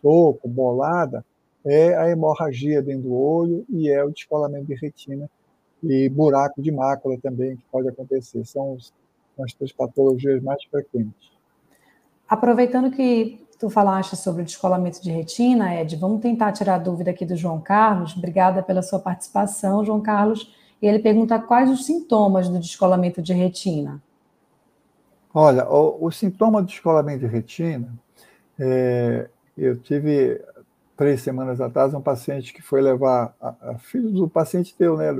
[0.00, 1.24] soco, bolada,
[1.64, 5.28] é a hemorragia dentro do olho e é o descolamento de retina
[5.82, 8.44] e buraco de mácula também que pode acontecer.
[8.46, 8.78] São,
[9.36, 11.30] são as três patologias mais frequentes.
[12.28, 17.10] Aproveitando que tu falaste sobre o descolamento de retina, Ed, vamos tentar tirar a dúvida
[17.10, 18.16] aqui do João Carlos.
[18.16, 20.50] Obrigada pela sua participação, João Carlos.
[20.80, 24.02] E ele pergunta quais os sintomas do descolamento de retina.
[25.32, 27.92] Olha, o, o sintoma do descolamento de retina,
[28.58, 30.42] é, eu tive
[30.96, 35.14] três semanas atrás um paciente que foi levar a, a filho do paciente teu, né,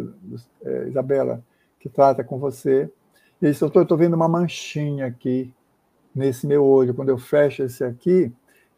[0.64, 1.44] é, Isabela,
[1.78, 2.90] que trata com você.
[3.40, 5.52] Disse, doutor, eu estou vendo uma manchinha aqui
[6.14, 6.94] nesse meu olho.
[6.94, 8.32] Quando eu fecho esse aqui,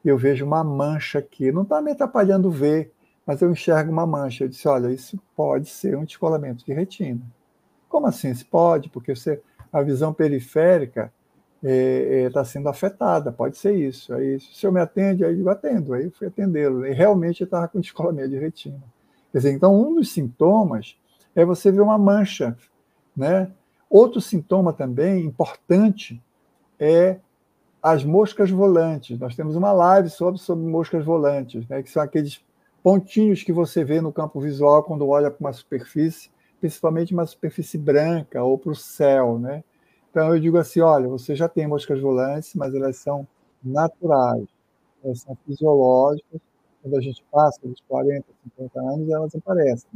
[0.04, 1.52] eu vejo uma mancha aqui.
[1.52, 2.92] Não está me atrapalhando ver,
[3.26, 4.44] mas eu enxergo uma mancha.
[4.44, 7.20] Eu disse, olha, isso pode ser um descolamento de retina.
[7.88, 8.30] Como assim?
[8.30, 9.40] Isso pode, porque você,
[9.72, 11.12] a visão periférica
[11.62, 14.12] está é, é, tá sendo afetada, pode ser isso.
[14.12, 16.84] Aí, se o senhor me atende, aí eu atendo, aí eu fui atendê-lo.
[16.84, 18.82] E realmente estava com descolamento de retina.
[19.30, 20.96] Quer dizer, então, um dos sintomas
[21.34, 22.56] é você ver uma mancha.
[23.16, 23.50] Né?
[23.88, 26.20] Outro sintoma também importante
[26.78, 27.18] é
[27.82, 29.18] as moscas volantes.
[29.18, 32.40] Nós temos uma live sobre, sobre moscas volantes, né, que são aqueles
[32.82, 36.30] pontinhos que você vê no campo visual quando olha para uma superfície,
[36.60, 39.38] principalmente uma superfície branca ou para o céu.
[39.38, 39.64] Né?
[40.10, 43.26] Então, eu digo assim: olha, você já tem moscas volantes, mas elas são
[43.62, 44.46] naturais,
[45.04, 46.40] elas são fisiológicas.
[46.82, 49.90] Quando a gente passa dos 40, 50 anos, elas aparecem.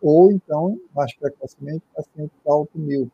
[0.00, 3.12] Ou então, mais precocemente, paciente automíope.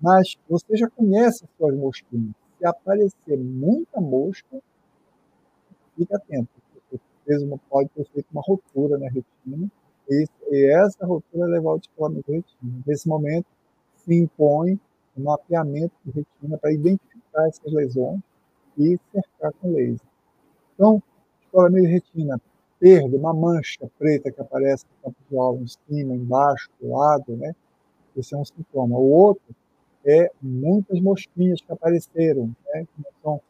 [0.00, 4.60] Mas você já conhece as suas mosquinhas se aparecer muita mosca,
[5.96, 6.48] fique atento.
[6.90, 9.70] Porque pode ter feito uma rotura na retina,
[10.08, 12.82] e, e essa rotura levar ao descolamento da retina.
[12.86, 13.46] Nesse momento,
[13.96, 14.80] se impõe
[15.16, 18.20] um mapeamento de retina para identificar essas lesões
[18.76, 20.06] e cercar com laser.
[20.74, 21.02] Então,
[21.40, 22.40] descolamento de retina,
[22.80, 27.54] perda, uma mancha preta que aparece no campo visual, em cima, embaixo, do lado, né?
[28.16, 28.96] Esse é um sintoma.
[28.96, 29.54] O outro
[30.04, 32.86] é muitas mosquinhas que apareceram, né?
[33.22, 33.40] são,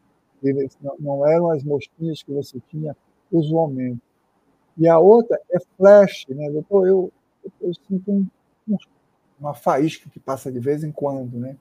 [0.99, 2.97] não eram as mosquinhas que você tinha
[3.31, 4.01] usualmente.
[4.77, 6.87] E a outra é flash, né, doutor?
[6.87, 7.13] Eu,
[7.45, 8.27] eu, eu sinto um,
[9.39, 11.57] uma faísca que passa de vez em quando, né?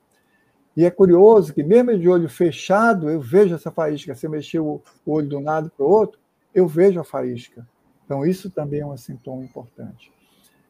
[0.76, 4.14] E é curioso que, mesmo de olho fechado, eu vejo essa faísca.
[4.14, 6.20] Se eu mexer o olho de um lado para o outro,
[6.54, 7.66] eu vejo a faísca.
[8.04, 10.12] Então, isso também é um sintoma importante.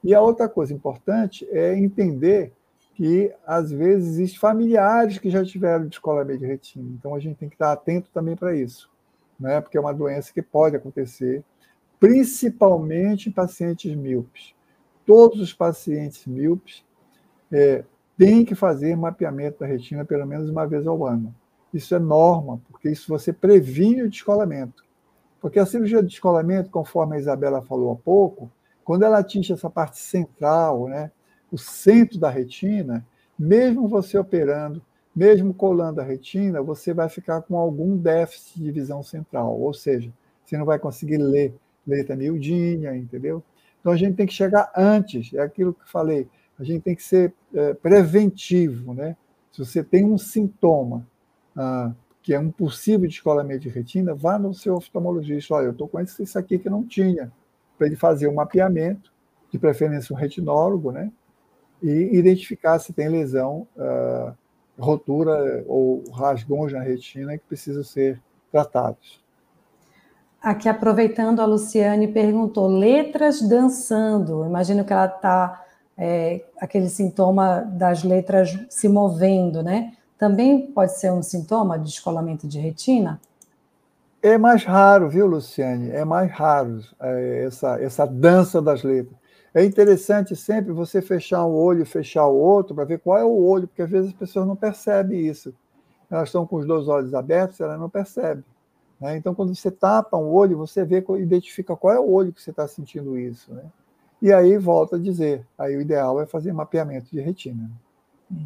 [0.02, 2.52] E a outra coisa importante é entender
[2.98, 6.90] que às vezes existem familiares que já tiveram descolamento de retina.
[6.98, 8.90] Então a gente tem que estar atento também para isso,
[9.38, 9.60] né?
[9.60, 11.44] porque é uma doença que pode acontecer,
[12.00, 14.52] principalmente em pacientes míopes.
[15.06, 16.84] Todos os pacientes míopes
[17.52, 17.84] é,
[18.16, 21.32] têm que fazer mapeamento da retina pelo menos uma vez ao ano.
[21.72, 24.84] Isso é norma, porque isso você previne o descolamento.
[25.40, 28.50] Porque a cirurgia de descolamento, conforme a Isabela falou há pouco,
[28.82, 31.12] quando ela atinge essa parte central, né,
[31.50, 33.04] o centro da retina,
[33.38, 34.82] mesmo você operando,
[35.14, 40.12] mesmo colando a retina, você vai ficar com algum déficit de visão central, ou seja,
[40.44, 41.54] você não vai conseguir ler
[41.86, 43.42] letra miudinha, entendeu?
[43.80, 47.02] Então a gente tem que chegar antes, é aquilo que falei, a gente tem que
[47.02, 49.16] ser é, preventivo, né?
[49.52, 51.06] Se você tem um sintoma
[51.56, 55.88] ah, que é um possível descolamento de retina, vá no seu oftalmologista, olha, eu estou
[55.88, 57.32] com isso aqui que não tinha,
[57.76, 59.12] para ele fazer um mapeamento,
[59.50, 61.10] de preferência um retinólogo, né?
[61.82, 64.32] E identificar se tem lesão, uh,
[64.78, 69.20] rotura ou rasgões na retina que precisam ser tratados.
[70.40, 74.44] Aqui, aproveitando, a Luciane perguntou: letras dançando.
[74.44, 75.64] Imagino que ela está,
[75.96, 79.92] é, aquele sintoma das letras se movendo, né?
[80.16, 83.20] Também pode ser um sintoma de descolamento de retina?
[84.20, 85.90] É mais raro, viu, Luciane?
[85.90, 89.16] É mais raro é, essa, essa dança das letras.
[89.54, 93.24] É interessante sempre você fechar um olho e fechar o outro para ver qual é
[93.24, 95.54] o olho, porque às vezes as pessoas não percebem isso.
[96.10, 98.44] Elas estão com os dois olhos abertos, elas não percebem.
[99.00, 99.16] Né?
[99.16, 102.50] Então, quando você tapa um olho, você vê, identifica qual é o olho que você
[102.50, 103.52] está sentindo isso.
[103.52, 103.62] Né?
[104.20, 107.70] E aí volta a dizer, aí o ideal é fazer mapeamento de retina.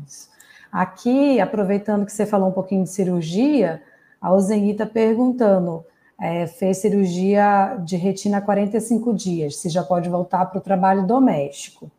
[0.05, 0.29] Isso.
[0.71, 3.83] Aqui, aproveitando que você falou um pouquinho de cirurgia,
[4.21, 5.85] a Ozenita perguntando,
[6.23, 11.05] é, fez cirurgia de retina há 45 dias, se já pode voltar para o trabalho
[11.05, 11.91] doméstico?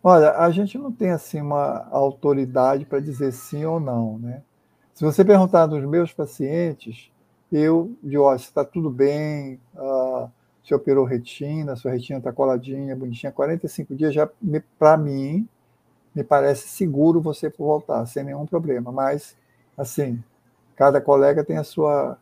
[0.00, 4.40] Olha, a gente não tem assim uma autoridade para dizer sim ou não, né?
[4.94, 7.10] Se você perguntar dos meus pacientes,
[7.50, 10.30] eu digo, olha, está tudo bem, uh,
[10.72, 14.30] operou retina, sua retina está coladinha, bonitinha, 45 dias já,
[14.78, 15.48] para mim,
[16.14, 18.92] me parece seguro você voltar, sem nenhum problema.
[18.92, 19.36] Mas,
[19.76, 20.22] assim,
[20.76, 22.16] cada colega tem a sua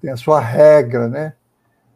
[0.00, 1.34] tem a sua regra, né?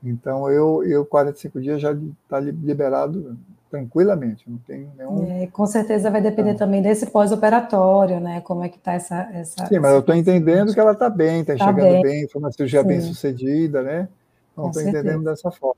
[0.03, 3.37] Então, eu, eu 45 dias já está liberado
[3.71, 5.27] tranquilamente, não tem nenhum...
[5.29, 8.41] É, com certeza vai depender também desse pós-operatório, né?
[8.43, 9.67] Como é que está essa, essa...
[9.67, 12.41] Sim, mas eu estou entendendo que ela está bem, está tá chegando bem, bem, foi
[12.41, 12.87] uma cirurgia Sim.
[12.89, 14.09] bem sucedida, né?
[14.53, 15.75] Então, estou entendendo dessa forma.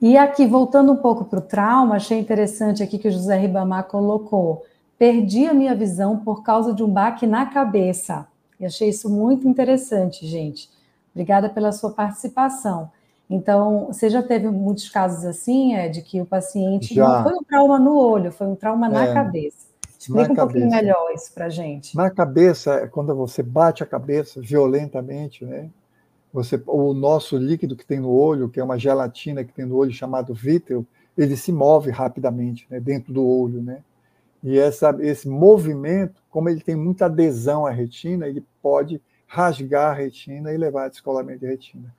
[0.00, 3.84] E aqui, voltando um pouco para o trauma, achei interessante aqui que o José Ribamar
[3.84, 4.64] colocou.
[4.98, 8.26] Perdi a minha visão por causa de um baque na cabeça.
[8.60, 10.70] E achei isso muito interessante, gente.
[11.12, 12.90] Obrigada pela sua participação.
[13.28, 17.08] Então, você já teve muitos casos assim, é, de que o paciente já.
[17.08, 19.66] não foi um trauma no olho, foi um trauma é, na cabeça.
[19.98, 20.58] Explica na um cabeça.
[20.58, 21.96] pouquinho melhor isso para gente.
[21.96, 25.70] Na cabeça, é quando você bate a cabeça violentamente, né?
[26.32, 29.76] Você, o nosso líquido que tem no olho, que é uma gelatina que tem no
[29.76, 30.86] olho chamado vítreo,
[31.16, 33.82] ele se move rapidamente né, dentro do olho, né?
[34.42, 39.94] E essa, esse movimento, como ele tem muita adesão à retina, ele pode rasgar a
[39.94, 41.94] retina e levar a descolamento de retina.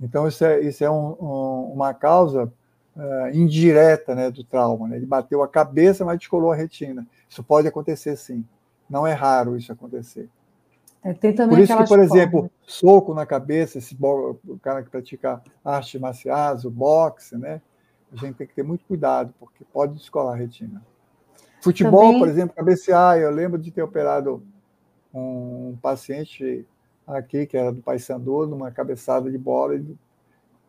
[0.00, 2.52] Então, isso é, isso é um, um, uma causa
[2.96, 4.88] uh, indireta né, do trauma.
[4.88, 4.96] Né?
[4.96, 7.06] Ele bateu a cabeça, mas descolou a retina.
[7.28, 8.44] Isso pode acontecer sim.
[8.88, 10.28] Não é raro isso acontecer.
[11.02, 12.10] É, tem também por isso que, por formas.
[12.10, 17.60] exemplo, soco na cabeça, esse o cara que pratica arte marciais, o boxe, né?
[18.10, 20.82] A gente tem que ter muito cuidado, porque pode descolar a retina.
[21.64, 22.18] Futebol, também...
[22.18, 24.42] por exemplo, cabecear, eu lembro de ter operado
[25.12, 26.66] um paciente
[27.06, 29.96] aqui, que era do Paysandu, numa cabeçada de bola, ele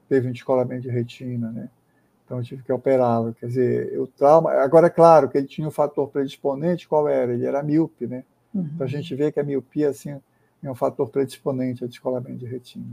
[0.08, 1.70] teve um descolamento de retina, né?
[2.26, 3.34] Então eu tive que operá-lo.
[3.34, 4.52] Quer dizer, o trauma.
[4.52, 7.34] Agora, é claro que ele tinha um fator predisponente, qual era?
[7.34, 8.24] Ele era míope, né?
[8.54, 8.70] Uhum.
[8.74, 10.20] Então a gente vê que a miopia assim,
[10.64, 12.86] é um fator predisponente ao descolamento de retina.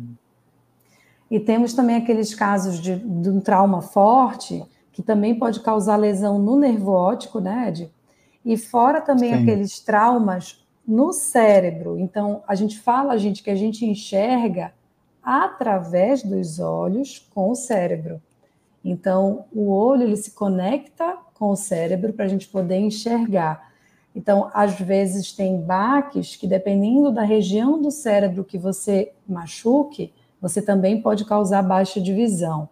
[1.30, 4.62] E temos também aqueles casos de, de um trauma forte,
[4.93, 7.90] que também pode causar lesão no nervo óptico, né, Ed?
[8.45, 9.43] E fora também Sim.
[9.43, 11.99] aqueles traumas no cérebro.
[11.99, 14.72] Então, a gente fala, gente, que a gente enxerga
[15.22, 18.20] através dos olhos com o cérebro.
[18.84, 23.72] Então, o olho ele se conecta com o cérebro para a gente poder enxergar.
[24.14, 30.61] Então, às vezes tem baques que, dependendo da região do cérebro que você machuque, você
[30.61, 32.68] também pode causar baixa de visão.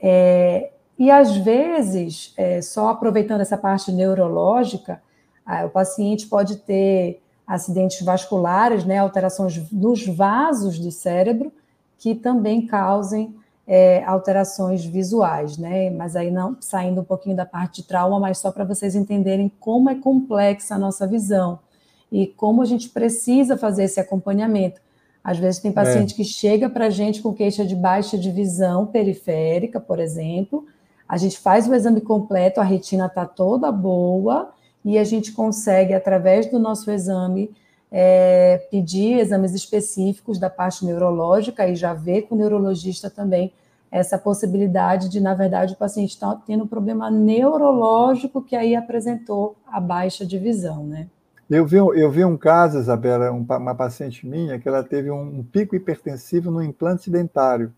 [0.00, 5.02] É, e às vezes, é, só aproveitando essa parte neurológica,
[5.64, 11.52] o paciente pode ter acidentes vasculares, né, alterações nos vasos do cérebro,
[11.98, 13.34] que também causem
[13.66, 15.90] é, alterações visuais, né?
[15.90, 19.50] Mas aí não saindo um pouquinho da parte de trauma, mas só para vocês entenderem
[19.60, 21.58] como é complexa a nossa visão
[22.10, 24.80] e como a gente precisa fazer esse acompanhamento.
[25.22, 26.16] Às vezes tem paciente é.
[26.16, 30.64] que chega para a gente com queixa de baixa de visão periférica, por exemplo.
[31.08, 34.50] A gente faz o exame completo, a retina está toda boa
[34.84, 37.50] e a gente consegue, através do nosso exame,
[37.90, 43.52] é, pedir exames específicos da parte neurológica e já ver com o neurologista também
[43.90, 49.56] essa possibilidade de, na verdade, o paciente está tendo um problema neurológico que aí apresentou
[49.66, 51.06] a baixa de visão, né?
[51.48, 55.76] Eu vi, eu vi um caso, Isabela, uma paciente minha, que ela teve um, pico
[55.76, 57.72] hipertensivo no implante dentário.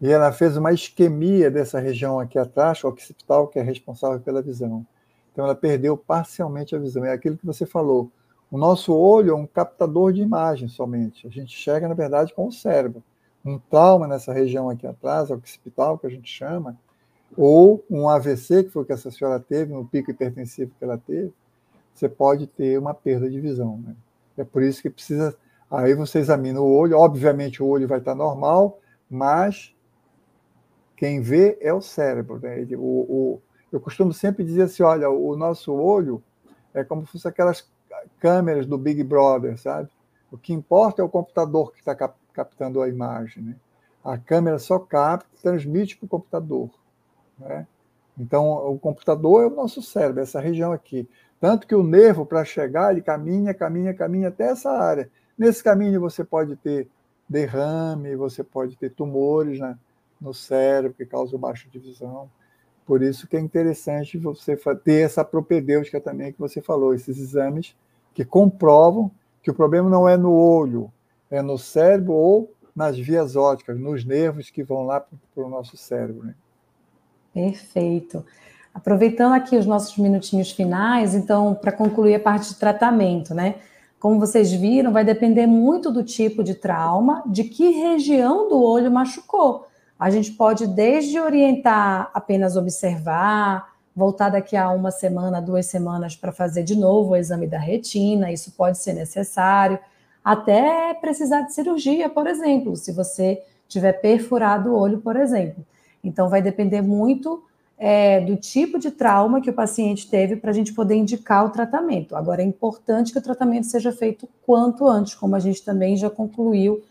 [0.00, 4.86] E ela fez uma isquemia dessa região aqui atrás, occipital, que é responsável pela visão.
[5.32, 7.04] Então ela perdeu parcialmente a visão.
[7.04, 8.10] É aquilo que você falou.
[8.50, 11.26] O nosso olho é um captador de imagem somente.
[11.26, 13.02] A gente enxerga, na verdade, com o cérebro.
[13.44, 16.76] Um trauma nessa região aqui atrás, occipital, que a gente chama,
[17.36, 20.98] ou um AVC, que foi o que essa senhora teve, no pico hipertensivo que ela
[20.98, 21.32] teve,
[21.94, 23.78] você pode ter uma perda de visão.
[23.78, 23.94] Né?
[24.36, 25.36] É por isso que precisa.
[25.70, 28.78] Aí você examina o olho, obviamente o olho vai estar normal,
[29.10, 29.74] mas
[30.96, 32.40] quem vê é o cérebro.
[32.40, 32.66] Né?
[32.76, 36.22] O, o, eu costumo sempre dizer assim: olha, o nosso olho
[36.72, 37.68] é como se fosse aquelas
[38.18, 39.88] câmeras do Big Brother, sabe?
[40.30, 43.42] O que importa é o computador que está cap captando a imagem.
[43.42, 43.56] Né?
[44.04, 46.68] A câmera só capta e transmite para o computador.
[47.38, 47.66] Né?
[48.18, 51.08] Então, o computador é o nosso cérebro, essa região aqui.
[51.40, 55.10] Tanto que o nervo, para chegar, ele caminha, caminha, caminha até essa área.
[55.36, 56.88] Nesse caminho, você pode ter
[57.28, 59.78] derrame, você pode ter tumores né,
[60.26, 62.28] no cérebro que causam baixa de visão.
[62.84, 67.76] Por isso que é interessante você ter essa propedêutica também que você falou, esses exames
[68.12, 69.10] que comprovam
[69.42, 70.92] que o problema não é no olho,
[71.30, 75.76] é no cérebro ou nas vias ópticas, nos nervos que vão lá para o nosso
[75.76, 76.26] cérebro.
[76.26, 76.34] Né?
[77.32, 78.24] Perfeito.
[78.74, 83.54] Aproveitando aqui os nossos minutinhos finais, então, para concluir a parte de tratamento, né?
[83.98, 88.90] Como vocês viram, vai depender muito do tipo de trauma, de que região do olho
[88.90, 89.66] machucou.
[89.98, 96.32] A gente pode desde orientar apenas observar, voltar daqui a uma semana, duas semanas para
[96.32, 99.78] fazer de novo o exame da retina, isso pode ser necessário,
[100.22, 105.64] até precisar de cirurgia, por exemplo, se você tiver perfurado o olho, por exemplo.
[106.04, 107.42] Então, vai depender muito
[107.78, 111.50] é, do tipo de trauma que o paciente teve para a gente poder indicar o
[111.50, 112.16] tratamento.
[112.16, 116.10] Agora, é importante que o tratamento seja feito quanto antes, como a gente também já
[116.10, 116.82] concluiu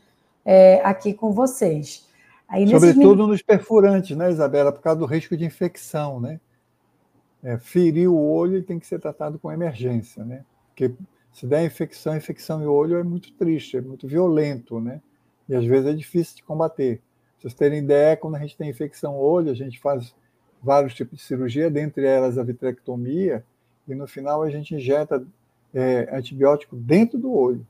[0.43, 2.04] é, aqui com vocês.
[2.47, 6.39] Aí, Sobretudo nos perfurantes, né, Isabela, por causa do risco de infecção, né?
[7.45, 10.43] é, ferir o olho tem que ser tratado com emergência, né?
[10.69, 10.91] Porque
[11.31, 14.99] se der infecção, infecção em olho é muito triste, é muito violento, né?
[15.47, 16.97] E às vezes é difícil de combater.
[16.97, 20.15] Pra vocês terem ideia, quando a gente tem infecção no olho, a gente faz
[20.61, 23.45] vários tipos de cirurgia, dentre elas a vitrectomia,
[23.87, 25.23] e no final a gente injeta
[25.71, 27.65] é, antibiótico dentro do olho,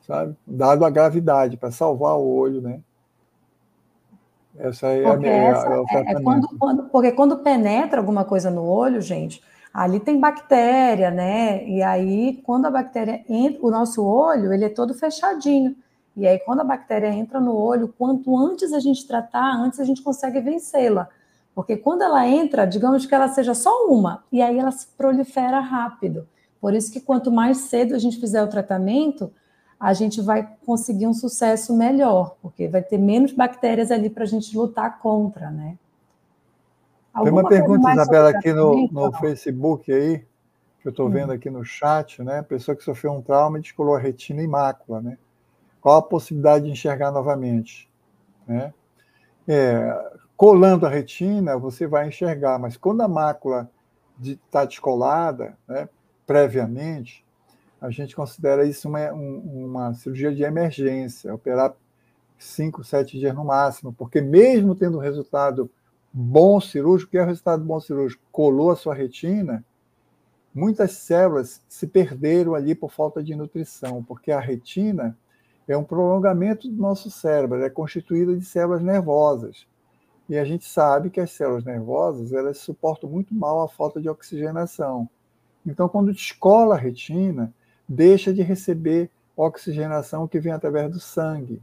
[0.00, 0.34] sabe?
[0.46, 2.80] Dado a gravidade, para salvar o olho, né?
[4.58, 8.50] Essa é porque a minha, essa é, é quando, quando, porque quando penetra alguma coisa
[8.50, 9.42] no olho, gente,
[9.72, 11.66] ali tem bactéria, né?
[11.66, 15.74] E aí, quando a bactéria entra, o nosso olho, ele é todo fechadinho.
[16.16, 19.84] E aí, quando a bactéria entra no olho, quanto antes a gente tratar, antes a
[19.84, 21.08] gente consegue vencê-la.
[21.54, 25.58] Porque quando ela entra, digamos que ela seja só uma, e aí ela se prolifera
[25.58, 26.28] rápido.
[26.60, 29.32] Por isso que quanto mais cedo a gente fizer o tratamento,
[29.84, 34.26] a gente vai conseguir um sucesso melhor, porque vai ter menos bactérias ali para a
[34.26, 35.76] gente lutar contra, né?
[37.12, 40.24] Alguma Tem uma pergunta, Isabela, aqui no, no Facebook aí,
[40.80, 41.34] que eu estou vendo hum.
[41.34, 42.40] aqui no chat, né?
[42.40, 45.18] Pessoa que sofreu um trauma e descolou a retina e mácula, né?
[45.82, 47.86] Qual a possibilidade de enxergar novamente?
[48.46, 48.72] Né?
[49.46, 53.70] É, colando a retina, você vai enxergar, mas quando a mácula
[54.18, 55.90] está descolada, né,
[56.26, 57.23] previamente,
[57.84, 61.74] a gente considera isso uma, uma cirurgia de emergência, operar
[62.38, 65.70] cinco, sete dias no máximo, porque mesmo tendo um resultado
[66.10, 68.22] bom cirúrgico, que é o resultado bom cirúrgico?
[68.32, 69.62] Colou a sua retina,
[70.54, 75.14] muitas células se perderam ali por falta de nutrição, porque a retina
[75.68, 79.66] é um prolongamento do nosso cérebro, é constituída de células nervosas.
[80.26, 84.08] E a gente sabe que as células nervosas, elas suportam muito mal a falta de
[84.08, 85.06] oxigenação.
[85.66, 87.52] Então, quando descola a retina,
[87.88, 91.60] deixa de receber oxigenação que vem através do sangue.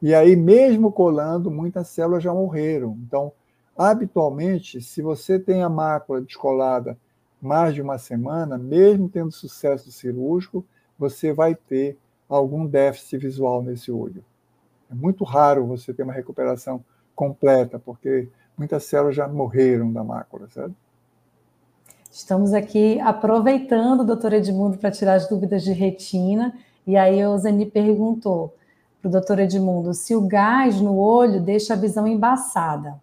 [0.00, 2.96] E aí, mesmo colando, muitas células já morreram.
[3.06, 3.32] Então,
[3.76, 6.96] habitualmente, se você tem a mácula descolada
[7.40, 10.64] mais de uma semana, mesmo tendo sucesso cirúrgico,
[10.98, 11.96] você vai ter
[12.28, 14.24] algum déficit visual nesse olho.
[14.90, 16.84] É muito raro você ter uma recuperação
[17.14, 20.74] completa, porque muitas células já morreram da mácula, certo?
[22.10, 26.54] Estamos aqui aproveitando, doutor Edmundo, para tirar as dúvidas de retina.
[26.86, 28.54] E aí o Zeni perguntou
[29.00, 33.00] para o doutor Edmundo se o gás no olho deixa a visão embaçada.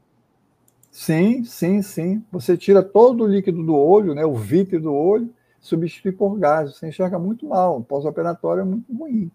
[0.91, 2.23] Sim, sim, sim.
[2.31, 5.29] Você tira todo o líquido do olho, né, o vítreo do olho,
[5.59, 6.75] substitui por gás.
[6.75, 7.77] Você enxerga muito mal.
[7.77, 9.29] O pós-operatório é muito ruim.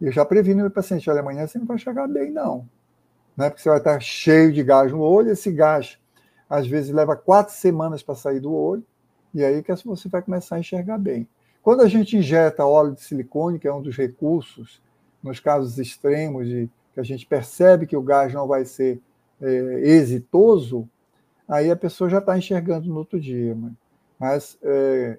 [0.00, 2.66] Eu já previno o paciente, olha, amanhã você não vai enxergar bem, não.
[3.36, 3.48] Né?
[3.50, 5.98] Porque você vai estar cheio de gás no olho, esse gás
[6.48, 8.84] às vezes leva quatro semanas para sair do olho,
[9.34, 11.26] e aí que você vai começar a enxergar bem.
[11.62, 14.82] Quando a gente injeta óleo de silicone, que é um dos recursos,
[15.22, 19.00] nos casos extremos, de, que a gente percebe que o gás não vai ser
[19.40, 19.48] é,
[19.82, 20.88] exitoso,
[21.48, 23.54] aí a pessoa já está enxergando no outro dia.
[23.54, 23.72] Mas,
[24.18, 25.18] mas é,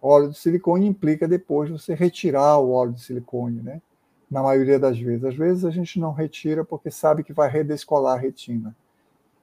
[0.00, 3.82] óleo de silicone implica depois você retirar o óleo de silicone, né?
[4.30, 5.24] Na maioria das vezes.
[5.24, 8.74] Às vezes a gente não retira porque sabe que vai redescolar a retina.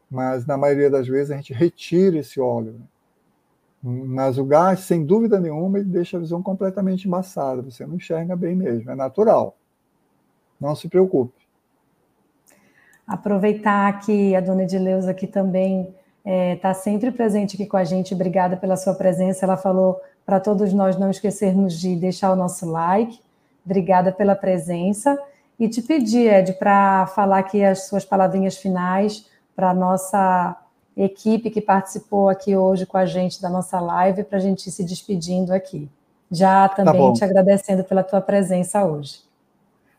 [0.10, 2.74] Mas na maioria das vezes a gente retira esse óleo.
[2.74, 2.86] Né?
[3.84, 7.62] Mas o gás, sem dúvida nenhuma, ele deixa a visão completamente embaçada.
[7.62, 9.58] Você não enxerga bem mesmo, é natural.
[10.60, 11.34] Não se preocupe.
[13.06, 17.84] Aproveitar que a dona Edileuza aqui também está é, tá sempre presente aqui com a
[17.84, 18.14] gente.
[18.14, 19.46] Obrigada pela sua presença.
[19.46, 23.20] Ela falou para todos nós não esquecermos de deixar o nosso like.
[23.66, 25.20] Obrigada pela presença.
[25.60, 30.63] E te pedir, Ed, para falar aqui as suas palavrinhas finais para a nossa
[30.96, 34.72] equipe que participou aqui hoje com a gente da nossa live, para a gente ir
[34.72, 35.90] se despedindo aqui.
[36.32, 39.22] Já tá também tá te agradecendo pela tua presença hoje.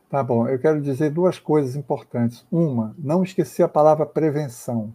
[0.08, 2.44] Tá bom, eu quero dizer duas coisas importantes.
[2.50, 4.92] Uma, não esquecer a palavra prevenção.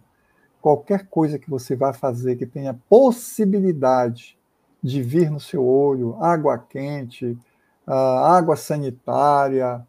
[0.62, 4.38] Qualquer coisa que você vá fazer que tenha possibilidade
[4.82, 7.36] de vir no seu olho, água quente,
[7.86, 9.86] água sanitária,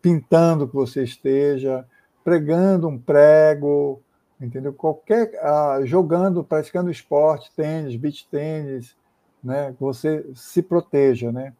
[0.00, 1.84] pintando que você esteja,
[2.24, 4.00] pregando um prego,
[4.40, 4.72] entendeu?
[4.72, 8.96] Qualquer ah, jogando, praticando esporte, tênis, beach tênis,
[9.42, 9.74] né?
[9.78, 11.52] Você se proteja, né?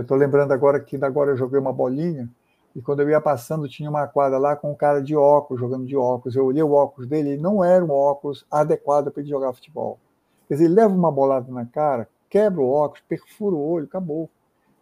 [0.00, 2.28] Estou é, lembrando agora que agora eu joguei uma bolinha
[2.74, 5.86] e quando eu ia passando tinha uma quadra lá com um cara de óculos jogando
[5.86, 6.36] de óculos.
[6.36, 9.98] Eu olhei o óculos dele e não era um óculos adequado para ele jogar futebol.
[10.48, 14.30] Quer dizer, ele leva uma bolada na cara, quebra o óculos, perfura o olho, acabou,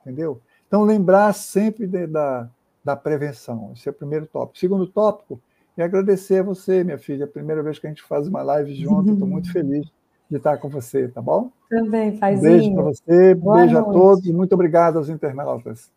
[0.00, 0.40] entendeu?
[0.66, 2.48] Então lembrar sempre de, da
[2.84, 3.72] da prevenção.
[3.74, 4.58] Esse é o primeiro tópico.
[4.58, 5.40] Segundo tópico
[5.76, 7.24] e agradecer a você, minha filha.
[7.24, 9.86] É a primeira vez que a gente faz uma live junto, estou muito feliz
[10.30, 11.50] de estar com você, tá bom?
[11.68, 13.88] Também, faz um Beijo para você, Boa beijo noite.
[13.88, 15.90] a todos e muito obrigado aos internautas.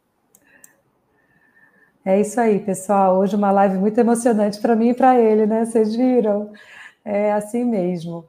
[2.03, 3.17] É isso aí, pessoal.
[3.17, 5.65] Hoje uma live muito emocionante para mim e para ele, né?
[5.65, 6.51] Vocês viram?
[7.03, 8.26] É assim mesmo.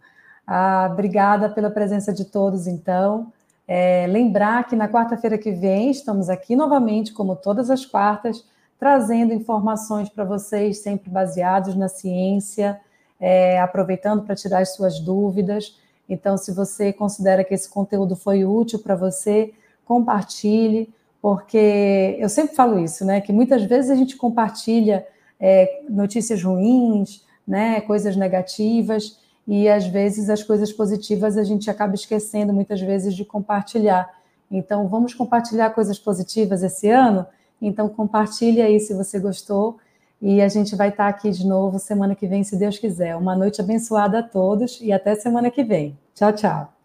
[0.47, 3.33] Ah, obrigada pela presença de todos, então.
[3.69, 8.47] É, lembrar que na quarta-feira que vem estamos aqui novamente, como todas as quartas,
[8.79, 12.81] trazendo informações para vocês, sempre baseados na ciência,
[13.19, 15.79] é, aproveitando para tirar as suas dúvidas.
[16.09, 19.53] Então, se você considera que esse conteúdo foi útil para você,
[19.85, 23.21] compartilhe, porque eu sempre falo isso, né?
[23.21, 25.07] Que muitas vezes a gente compartilha
[25.41, 27.81] é, notícias ruins, né?
[27.81, 33.25] Coisas negativas, e às vezes as coisas positivas a gente acaba esquecendo muitas vezes de
[33.25, 34.13] compartilhar.
[34.51, 37.27] Então, vamos compartilhar coisas positivas esse ano?
[37.61, 39.79] Então, compartilhe aí se você gostou.
[40.21, 43.17] E a gente vai estar aqui de novo semana que vem, se Deus quiser.
[43.17, 45.99] Uma noite abençoada a todos e até semana que vem.
[46.15, 46.76] Tchau, tchau.